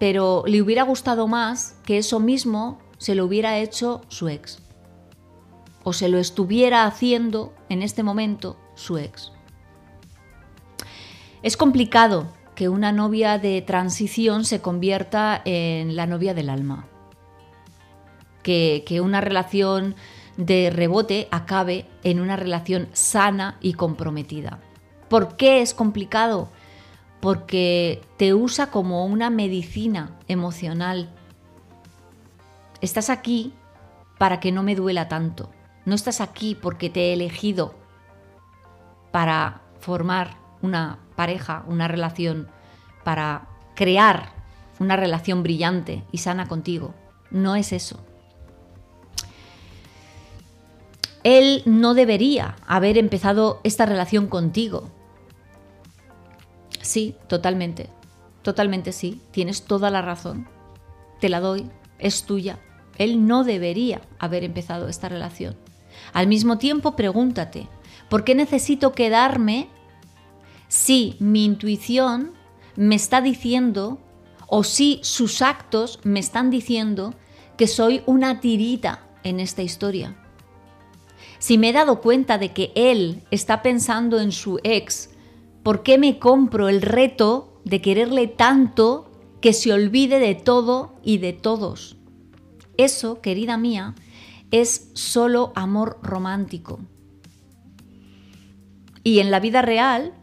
pero 0.00 0.42
le 0.46 0.60
hubiera 0.60 0.82
gustado 0.82 1.28
más 1.28 1.78
que 1.84 1.98
eso 1.98 2.18
mismo 2.18 2.79
se 3.00 3.14
lo 3.14 3.24
hubiera 3.24 3.58
hecho 3.58 4.02
su 4.08 4.28
ex. 4.28 4.58
O 5.82 5.94
se 5.94 6.10
lo 6.10 6.18
estuviera 6.18 6.84
haciendo 6.84 7.54
en 7.70 7.82
este 7.82 8.02
momento 8.02 8.58
su 8.74 8.98
ex. 8.98 9.32
Es 11.42 11.56
complicado 11.56 12.28
que 12.54 12.68
una 12.68 12.92
novia 12.92 13.38
de 13.38 13.62
transición 13.62 14.44
se 14.44 14.60
convierta 14.60 15.40
en 15.46 15.96
la 15.96 16.06
novia 16.06 16.34
del 16.34 16.50
alma. 16.50 16.86
Que, 18.42 18.84
que 18.86 19.00
una 19.00 19.22
relación 19.22 19.96
de 20.36 20.68
rebote 20.68 21.26
acabe 21.30 21.86
en 22.04 22.20
una 22.20 22.36
relación 22.36 22.88
sana 22.92 23.56
y 23.62 23.72
comprometida. 23.72 24.60
¿Por 25.08 25.38
qué 25.38 25.62
es 25.62 25.72
complicado? 25.72 26.50
Porque 27.20 28.02
te 28.18 28.34
usa 28.34 28.70
como 28.70 29.06
una 29.06 29.30
medicina 29.30 30.18
emocional. 30.28 31.08
Estás 32.80 33.10
aquí 33.10 33.52
para 34.18 34.40
que 34.40 34.52
no 34.52 34.62
me 34.62 34.74
duela 34.74 35.08
tanto. 35.08 35.50
No 35.84 35.94
estás 35.94 36.20
aquí 36.20 36.54
porque 36.54 36.90
te 36.90 37.10
he 37.10 37.12
elegido 37.12 37.74
para 39.10 39.62
formar 39.80 40.36
una 40.62 40.98
pareja, 41.16 41.64
una 41.66 41.88
relación, 41.88 42.48
para 43.04 43.48
crear 43.74 44.32
una 44.78 44.96
relación 44.96 45.42
brillante 45.42 46.04
y 46.12 46.18
sana 46.18 46.48
contigo. 46.48 46.94
No 47.30 47.56
es 47.56 47.72
eso. 47.72 48.00
Él 51.22 51.62
no 51.66 51.94
debería 51.94 52.56
haber 52.66 52.96
empezado 52.96 53.60
esta 53.62 53.84
relación 53.84 54.26
contigo. 54.26 54.90
Sí, 56.80 57.14
totalmente. 57.28 57.90
Totalmente 58.42 58.92
sí. 58.92 59.20
Tienes 59.30 59.64
toda 59.64 59.90
la 59.90 60.00
razón. 60.00 60.48
Te 61.20 61.28
la 61.28 61.40
doy. 61.40 61.70
Es 61.98 62.24
tuya. 62.24 62.58
Él 63.00 63.26
no 63.26 63.44
debería 63.44 64.02
haber 64.18 64.44
empezado 64.44 64.86
esta 64.86 65.08
relación. 65.08 65.56
Al 66.12 66.26
mismo 66.26 66.58
tiempo, 66.58 66.96
pregúntate, 66.96 67.66
¿por 68.10 68.24
qué 68.24 68.34
necesito 68.34 68.92
quedarme 68.92 69.68
si 70.68 71.16
mi 71.18 71.46
intuición 71.46 72.32
me 72.76 72.96
está 72.96 73.22
diciendo 73.22 73.98
o 74.48 74.64
si 74.64 75.00
sus 75.02 75.40
actos 75.40 75.98
me 76.02 76.20
están 76.20 76.50
diciendo 76.50 77.14
que 77.56 77.68
soy 77.68 78.02
una 78.04 78.40
tirita 78.40 79.06
en 79.22 79.40
esta 79.40 79.62
historia? 79.62 80.14
Si 81.38 81.56
me 81.56 81.70
he 81.70 81.72
dado 81.72 82.02
cuenta 82.02 82.36
de 82.36 82.52
que 82.52 82.70
él 82.74 83.22
está 83.30 83.62
pensando 83.62 84.20
en 84.20 84.30
su 84.30 84.60
ex, 84.62 85.08
¿por 85.62 85.82
qué 85.82 85.96
me 85.96 86.18
compro 86.18 86.68
el 86.68 86.82
reto 86.82 87.62
de 87.64 87.80
quererle 87.80 88.26
tanto 88.26 89.10
que 89.40 89.54
se 89.54 89.72
olvide 89.72 90.18
de 90.18 90.34
todo 90.34 91.00
y 91.02 91.16
de 91.16 91.32
todos? 91.32 91.96
Eso, 92.80 93.20
querida 93.20 93.58
mía, 93.58 93.94
es 94.50 94.88
solo 94.94 95.52
amor 95.54 95.98
romántico. 96.02 96.80
Y 99.04 99.18
en 99.18 99.30
la 99.30 99.38
vida 99.38 99.60
real 99.60 100.14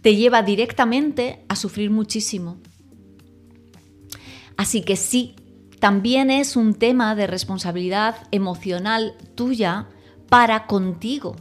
te 0.00 0.14
lleva 0.14 0.44
directamente 0.44 1.44
a 1.48 1.56
sufrir 1.56 1.90
muchísimo. 1.90 2.58
Así 4.56 4.82
que 4.82 4.94
sí, 4.94 5.34
también 5.80 6.30
es 6.30 6.54
un 6.54 6.72
tema 6.72 7.16
de 7.16 7.26
responsabilidad 7.26 8.14
emocional 8.30 9.16
tuya 9.34 9.88
para 10.28 10.68
contigo, 10.68 11.34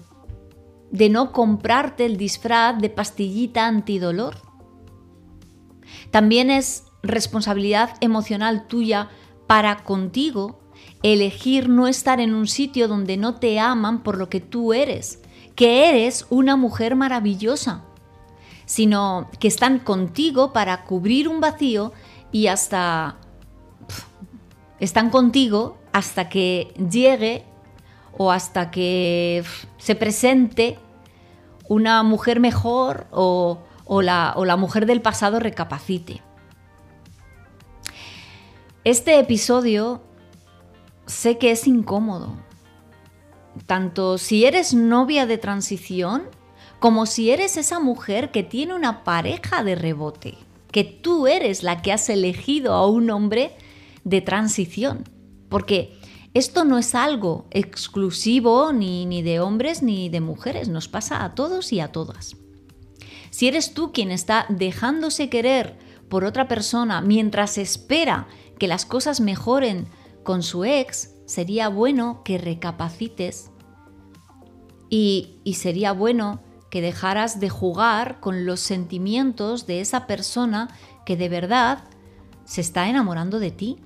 de 0.89 1.09
no 1.09 1.33
comprarte 1.33 2.03
el 2.03 2.17
disfraz 2.17 2.79
de 2.79 2.89
pastillita 2.89 3.67
antidolor. 3.67 4.37
También 6.09 6.49
es 6.49 6.85
responsabilidad 7.03 7.91
emocional 8.01 8.65
tuya 8.65 9.11
para 9.47 9.83
contigo 9.83 10.59
elegir 11.03 11.69
no 11.69 11.87
estar 11.87 12.19
en 12.19 12.33
un 12.33 12.47
sitio 12.47 12.87
donde 12.87 13.17
no 13.17 13.35
te 13.35 13.59
aman 13.59 14.01
por 14.01 14.17
lo 14.17 14.29
que 14.29 14.41
tú 14.41 14.73
eres, 14.73 15.21
que 15.55 15.89
eres 15.89 16.25
una 16.29 16.55
mujer 16.55 16.95
maravillosa, 16.95 17.83
sino 18.65 19.29
que 19.39 19.47
están 19.47 19.79
contigo 19.79 20.51
para 20.51 20.83
cubrir 20.83 21.27
un 21.27 21.39
vacío 21.39 21.93
y 22.31 22.47
hasta... 22.47 23.17
están 24.79 25.09
contigo 25.09 25.77
hasta 25.93 26.27
que 26.27 26.73
llegue 26.89 27.45
o 28.17 28.31
hasta 28.31 28.71
que 28.71 29.43
se 29.77 29.95
presente 29.95 30.79
una 31.67 32.03
mujer 32.03 32.39
mejor 32.39 33.07
o, 33.11 33.59
la, 34.01 34.33
o 34.35 34.45
la 34.45 34.57
mujer 34.57 34.85
del 34.85 35.01
pasado 35.01 35.39
recapacite. 35.39 36.24
Este 38.85 39.17
episodio 39.17 40.03
sé 41.07 41.39
que 41.39 41.49
es 41.49 41.65
incómodo, 41.65 42.37
tanto 43.65 44.19
si 44.19 44.45
eres 44.45 44.75
novia 44.75 45.25
de 45.25 45.39
transición 45.39 46.29
como 46.77 47.07
si 47.07 47.31
eres 47.31 47.57
esa 47.57 47.79
mujer 47.79 48.29
que 48.29 48.43
tiene 48.43 48.75
una 48.75 49.03
pareja 49.03 49.63
de 49.63 49.73
rebote, 49.73 50.37
que 50.71 50.83
tú 50.83 51.25
eres 51.25 51.63
la 51.63 51.81
que 51.81 51.93
has 51.93 52.09
elegido 52.09 52.73
a 52.73 52.85
un 52.85 53.09
hombre 53.09 53.55
de 54.03 54.21
transición. 54.21 55.03
Porque 55.49 55.99
esto 56.35 56.63
no 56.63 56.77
es 56.77 56.93
algo 56.93 57.47
exclusivo 57.49 58.71
ni, 58.71 59.07
ni 59.07 59.23
de 59.23 59.39
hombres 59.39 59.81
ni 59.81 60.09
de 60.09 60.21
mujeres, 60.21 60.69
nos 60.69 60.87
pasa 60.87 61.23
a 61.23 61.33
todos 61.33 61.73
y 61.73 61.79
a 61.79 61.91
todas. 61.91 62.35
Si 63.31 63.47
eres 63.47 63.73
tú 63.73 63.91
quien 63.91 64.11
está 64.11 64.45
dejándose 64.47 65.27
querer 65.27 65.75
por 66.07 66.23
otra 66.23 66.47
persona 66.47 67.01
mientras 67.01 67.57
espera 67.57 68.27
que 68.59 68.67
las 68.67 68.85
cosas 68.85 69.19
mejoren 69.21 69.87
con 70.23 70.43
su 70.43 70.65
ex, 70.65 71.11
sería 71.25 71.69
bueno 71.69 72.21
que 72.23 72.37
recapacites 72.37 73.51
y, 74.89 75.39
y, 75.43 75.55
sería 75.55 75.91
bueno 75.91 76.41
que 76.69 76.81
dejaras 76.81 77.39
de 77.39 77.49
jugar 77.49 78.19
con 78.19 78.45
los 78.45 78.59
sentimientos 78.59 79.65
de 79.65 79.81
esa 79.81 80.07
persona 80.07 80.69
que 81.05 81.17
de 81.17 81.29
verdad 81.29 81.83
se 82.45 82.61
está 82.61 82.87
enamorando 82.89 83.39
de 83.39 83.51
ti. 83.51 83.77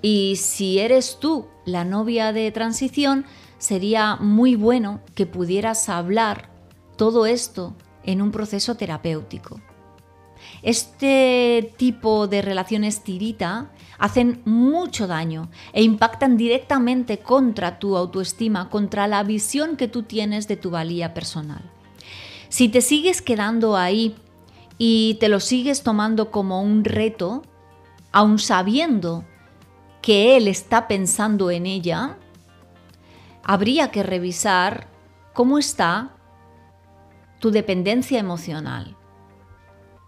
Y 0.00 0.36
si 0.36 0.78
eres 0.78 1.18
tú 1.20 1.46
la 1.64 1.84
novia 1.84 2.32
de 2.32 2.50
transición, 2.50 3.24
sería 3.58 4.16
muy 4.16 4.56
bueno 4.56 5.00
que 5.14 5.26
pudieras 5.26 5.88
hablar 5.88 6.50
todo 6.96 7.26
esto 7.26 7.76
en 8.02 8.20
un 8.20 8.32
proceso 8.32 8.76
terapéutico. 8.76 9.60
Este 10.62 11.74
tipo 11.76 12.28
de 12.28 12.40
relaciones 12.40 13.02
tirita 13.02 13.72
hacen 13.98 14.42
mucho 14.44 15.06
daño 15.06 15.50
e 15.72 15.82
impactan 15.82 16.36
directamente 16.36 17.18
contra 17.18 17.78
tu 17.78 17.96
autoestima, 17.96 18.68
contra 18.70 19.08
la 19.08 19.24
visión 19.24 19.76
que 19.76 19.88
tú 19.88 20.04
tienes 20.04 20.46
de 20.46 20.56
tu 20.56 20.70
valía 20.70 21.14
personal. 21.14 21.62
Si 22.48 22.68
te 22.68 22.80
sigues 22.80 23.22
quedando 23.22 23.76
ahí 23.76 24.14
y 24.78 25.16
te 25.20 25.28
lo 25.28 25.40
sigues 25.40 25.82
tomando 25.82 26.30
como 26.30 26.62
un 26.62 26.84
reto, 26.84 27.42
aun 28.12 28.38
sabiendo 28.38 29.24
que 30.00 30.36
él 30.36 30.48
está 30.48 30.86
pensando 30.86 31.50
en 31.50 31.66
ella, 31.66 32.18
habría 33.42 33.90
que 33.90 34.02
revisar 34.02 34.88
cómo 35.32 35.58
está 35.58 36.16
tu 37.40 37.50
dependencia 37.50 38.18
emocional. 38.18 38.96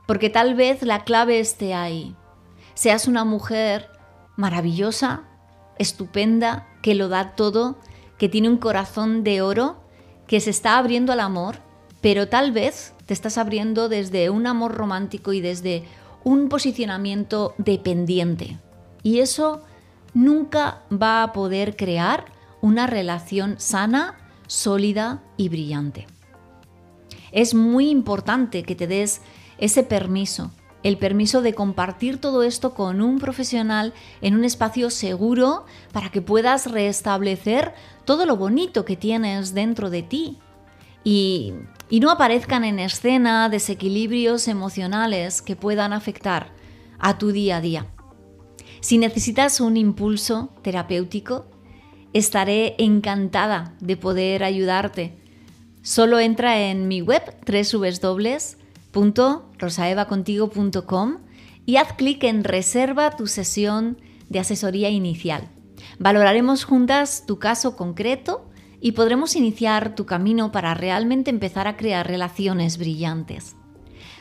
Porque 0.07 0.31
tal 0.31 0.55
vez 0.55 0.83
la 0.83 1.05
clave 1.05 1.41
esté 1.41 1.75
ahí. 1.75 2.15
Seas 2.75 3.09
una 3.09 3.25
mujer 3.25 3.91
maravillosa, 4.37 5.23
estupenda, 5.79 6.67
que 6.83 6.95
lo 6.95 7.09
da 7.09 7.35
todo, 7.37 7.79
que 8.19 8.29
tiene 8.29 8.49
un 8.49 8.59
corazón 8.59 9.25
de 9.25 9.43
oro, 9.43 9.77
que 10.27 10.41
se 10.41 10.51
está 10.51 10.79
abriendo 10.79 11.13
al 11.13 11.21
amor, 11.21 11.57
pero 12.01 12.29
tal 12.29 12.53
vez 12.53 12.95
te 13.07 13.15
estás 13.15 13.39
abriendo 13.39 13.89
desde 13.89 14.31
un 14.31 14.47
amor 14.47 14.75
romántico 14.75 15.33
y 15.33 15.41
desde 15.41 15.85
un 16.23 16.49
posicionamiento 16.49 17.55
dependiente. 17.59 18.59
Y 19.03 19.21
eso 19.21 19.63
nunca 20.15 20.83
va 20.91 21.23
a 21.23 21.33
poder 21.33 21.77
crear 21.77 22.27
una 22.61 22.87
relación 22.87 23.57
sana, 23.59 24.17
sólida 24.47 25.23
y 25.37 25.49
brillante. 25.49 26.07
Es 27.33 27.55
muy 27.55 27.91
importante 27.91 28.63
que 28.63 28.75
te 28.75 28.87
des 28.87 29.21
ese 29.59 29.83
permiso, 29.83 30.51
el 30.83 30.99
permiso 30.99 31.41
de 31.41 31.55
compartir 31.55 32.21
todo 32.21 32.43
esto 32.43 32.75
con 32.75 33.01
un 33.01 33.19
profesional 33.19 33.95
en 34.21 34.35
un 34.35 34.45
espacio 34.45 34.91
seguro 34.91 35.65
para 35.93 36.11
que 36.11 36.21
puedas 36.21 36.71
restablecer 36.71 37.75
todo 38.05 38.27
lo 38.27 38.37
bonito 38.37 38.85
que 38.85 38.97
tienes 38.97 39.55
dentro 39.55 39.89
de 39.91 40.03
ti 40.03 40.39
y, 41.03 41.55
y 41.89 42.01
no 42.01 42.11
aparezcan 42.11 42.65
en 42.65 42.79
escena 42.79 43.49
desequilibrios 43.49 44.47
emocionales 44.47 45.41
que 45.41 45.57
puedan 45.57 45.93
afectar 45.93 46.53
a 46.99 47.19
tu 47.19 47.33
día 47.33 47.57
a 47.57 47.61
día. 47.61 47.87
Si 48.81 48.99
necesitas 48.99 49.61
un 49.61 49.79
impulso 49.79 50.51
terapéutico, 50.61 51.47
estaré 52.13 52.75
encantada 52.79 53.75
de 53.81 53.97
poder 53.97 54.45
ayudarte. 54.45 55.17
Solo 55.81 56.21
entra 56.21 56.61
en 56.61 56.89
mi 56.89 57.01
web 57.01 57.23
www.rosaevacontigo.com 58.95 61.19
y 61.67 61.77
haz 61.77 61.93
clic 61.95 62.23
en 62.25 62.45
Reserva 62.45 63.11
tu 63.11 63.27
sesión 63.27 63.99
de 64.29 64.39
asesoría 64.39 64.91
inicial. 64.91 65.49
Valoraremos 65.99 66.65
juntas 66.65 67.25
tu 67.27 67.39
caso 67.39 67.77
concreto 67.77 68.49
y 68.81 68.93
podremos 68.93 69.37
iniciar 69.37 69.95
tu 69.95 70.07
camino 70.07 70.53
para 70.53 70.75
realmente 70.75 71.31
empezar 71.31 71.67
a 71.67 71.77
crear 71.77 72.07
relaciones 72.07 72.79
brillantes. 72.79 73.57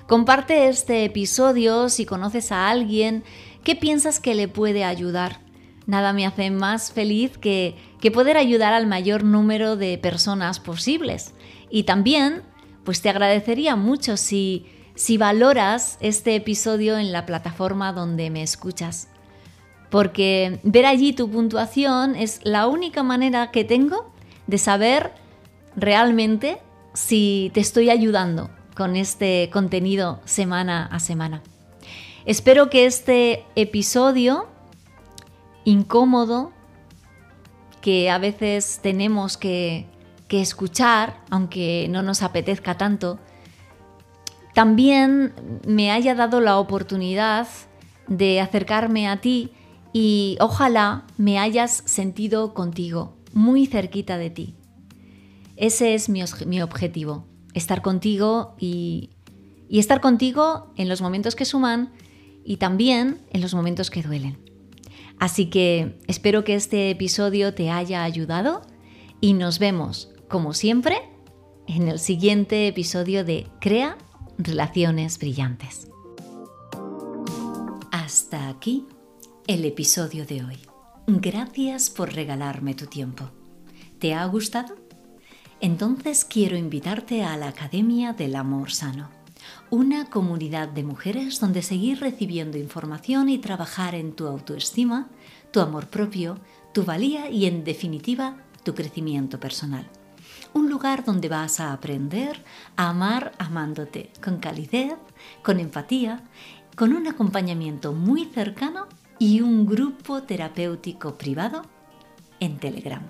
Comparte 0.07 0.67
este 0.67 1.05
episodio 1.05 1.89
si 1.89 2.05
conoces 2.05 2.51
a 2.51 2.69
alguien 2.69 3.23
que 3.63 3.75
piensas 3.75 4.19
que 4.19 4.35
le 4.35 4.47
puede 4.47 4.83
ayudar. 4.83 5.41
Nada 5.85 6.13
me 6.13 6.25
hace 6.25 6.49
más 6.49 6.91
feliz 6.91 7.37
que, 7.37 7.75
que 7.99 8.11
poder 8.11 8.37
ayudar 8.37 8.73
al 8.73 8.87
mayor 8.87 9.23
número 9.23 9.75
de 9.75 9.97
personas 9.97 10.59
posibles. 10.59 11.33
Y 11.69 11.83
también, 11.83 12.43
pues 12.83 13.01
te 13.01 13.09
agradecería 13.09 13.75
mucho 13.75 14.17
si, 14.17 14.65
si 14.95 15.17
valoras 15.17 15.97
este 16.01 16.35
episodio 16.35 16.97
en 16.97 17.11
la 17.11 17.25
plataforma 17.25 17.93
donde 17.93 18.29
me 18.29 18.43
escuchas. 18.43 19.07
Porque 19.89 20.59
ver 20.63 20.85
allí 20.85 21.13
tu 21.13 21.29
puntuación 21.29 22.15
es 22.15 22.39
la 22.43 22.67
única 22.67 23.03
manera 23.03 23.51
que 23.51 23.63
tengo 23.63 24.11
de 24.47 24.57
saber 24.57 25.11
realmente 25.75 26.57
si 26.93 27.51
te 27.53 27.59
estoy 27.59 27.89
ayudando 27.89 28.49
con 28.75 28.95
este 28.95 29.49
contenido 29.51 30.19
semana 30.25 30.85
a 30.85 30.99
semana. 30.99 31.43
Espero 32.25 32.69
que 32.69 32.85
este 32.85 33.45
episodio 33.55 34.47
incómodo 35.65 36.51
que 37.81 38.09
a 38.09 38.17
veces 38.17 38.79
tenemos 38.81 39.37
que, 39.37 39.85
escuchar, 40.41 41.21
aunque 41.29 41.87
no 41.89 42.01
nos 42.01 42.21
apetezca 42.21 42.77
tanto, 42.77 43.19
también 44.53 45.33
me 45.65 45.91
haya 45.91 46.15
dado 46.15 46.39
la 46.39 46.57
oportunidad 46.59 47.47
de 48.07 48.39
acercarme 48.39 49.07
a 49.07 49.19
ti 49.21 49.51
y 49.93 50.37
ojalá 50.39 51.05
me 51.17 51.39
hayas 51.39 51.83
sentido 51.85 52.53
contigo, 52.53 53.15
muy 53.33 53.65
cerquita 53.65 54.17
de 54.17 54.29
ti. 54.29 54.55
Ese 55.55 55.93
es 55.93 56.09
mi, 56.09 56.23
mi 56.45 56.61
objetivo, 56.61 57.25
estar 57.53 57.81
contigo 57.81 58.55
y, 58.59 59.11
estar 59.69 60.01
contigo 60.01 60.71
en 60.75 60.87
los 60.87 61.01
momentos 61.01 61.35
que 61.35 61.45
suman 61.45 61.93
y 62.45 62.57
también 62.57 63.21
en 63.31 63.41
los 63.41 63.55
momentos 63.55 63.89
que 63.89 64.03
duelen. 64.03 64.37
Así 65.19 65.47
que 65.47 65.99
espero 66.07 66.43
que 66.43 66.53
este 66.53 66.91
episodio 66.91 67.55
te 67.55 67.71
haya 67.71 68.03
ayudado 68.03 68.61
y 69.19 69.33
nos 69.33 69.57
vemos, 69.57 70.12
como 70.33 70.55
siempre, 70.55 70.97
en 71.67 71.87
el 71.87 71.99
siguiente 71.99 72.67
episodio 72.67 73.23
de 73.23 73.45
Crea 73.61 73.99
Relaciones 74.39 75.19
Brillantes. 75.19 75.91
Hasta 77.91 78.49
aquí 78.49 78.87
el 79.45 79.63
episodio 79.63 80.25
de 80.25 80.43
hoy. 80.43 80.57
Gracias 81.05 81.91
por 81.91 82.15
regalarme 82.15 82.73
tu 82.73 82.87
tiempo. 82.87 83.29
¿Te 83.99 84.15
ha 84.15 84.25
gustado? 84.25 84.75
entonces 85.61 86.25
quiero 86.25 86.57
invitarte 86.57 87.23
a 87.23 87.37
la 87.37 87.49
Academia 87.49 88.13
del 88.13 88.35
Amor 88.35 88.71
Sano, 88.71 89.11
una 89.69 90.09
comunidad 90.09 90.67
de 90.67 90.81
mujeres 90.81 91.39
donde 91.39 91.61
seguir 91.61 91.99
recibiendo 91.99 92.57
información 92.57 93.29
y 93.29 93.37
trabajar 93.37 93.93
en 93.93 94.13
tu 94.13 94.25
autoestima, 94.25 95.09
tu 95.51 95.59
amor 95.59 95.91
propio, 95.91 96.39
tu 96.73 96.83
valía 96.85 97.29
y 97.29 97.45
en 97.45 97.63
definitiva 97.63 98.43
tu 98.63 98.73
crecimiento 98.73 99.39
personal. 99.39 99.87
Un 100.53 100.69
lugar 100.69 101.03
donde 101.03 101.29
vas 101.29 101.59
a 101.59 101.73
aprender 101.73 102.43
a 102.75 102.89
amar 102.89 103.33
amándote 103.37 104.11
con 104.23 104.37
calidez, 104.37 104.95
con 105.41 105.59
empatía, 105.59 106.23
con 106.75 106.93
un 106.93 107.07
acompañamiento 107.07 107.93
muy 107.93 108.25
cercano 108.25 108.87
y 109.19 109.41
un 109.41 109.65
grupo 109.65 110.23
terapéutico 110.23 111.17
privado 111.17 111.63
en 112.39 112.57
Telegram. 112.57 113.03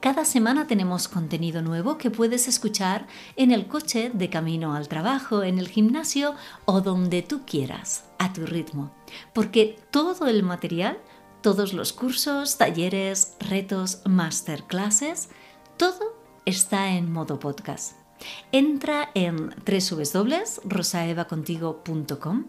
Cada 0.00 0.24
semana 0.24 0.66
tenemos 0.66 1.08
contenido 1.08 1.62
nuevo 1.62 1.98
que 1.98 2.10
puedes 2.10 2.48
escuchar 2.48 3.06
en 3.36 3.50
el 3.50 3.66
coche 3.66 4.10
de 4.14 4.30
camino 4.30 4.74
al 4.74 4.88
trabajo, 4.88 5.42
en 5.42 5.58
el 5.58 5.68
gimnasio 5.68 6.34
o 6.64 6.80
donde 6.80 7.22
tú 7.22 7.42
quieras, 7.44 8.04
a 8.18 8.32
tu 8.32 8.46
ritmo. 8.46 8.92
Porque 9.32 9.78
todo 9.90 10.26
el 10.26 10.42
material, 10.42 10.98
todos 11.42 11.72
los 11.72 11.92
cursos, 11.92 12.56
talleres, 12.56 13.34
retos, 13.40 14.00
masterclasses, 14.06 15.28
todo 15.76 16.23
está 16.44 16.90
en 16.90 17.12
modo 17.12 17.38
podcast. 17.38 18.04
Entra 18.52 19.10
en 19.14 19.50
www.rosaevacontigo.com 19.66 22.44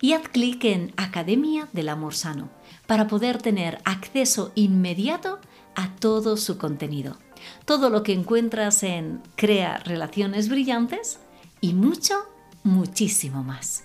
y 0.00 0.12
haz 0.12 0.28
clic 0.28 0.64
en 0.64 0.92
Academia 0.96 1.68
del 1.72 1.88
Amor 1.88 2.14
Sano 2.14 2.50
para 2.86 3.08
poder 3.08 3.42
tener 3.42 3.80
acceso 3.84 4.52
inmediato 4.54 5.40
a 5.74 5.96
todo 5.96 6.36
su 6.36 6.58
contenido. 6.58 7.16
Todo 7.64 7.90
lo 7.90 8.02
que 8.02 8.12
encuentras 8.12 8.82
en 8.82 9.22
Crea 9.36 9.78
Relaciones 9.78 10.48
Brillantes 10.48 11.20
y 11.60 11.74
mucho, 11.74 12.14
muchísimo 12.62 13.44
más. 13.44 13.84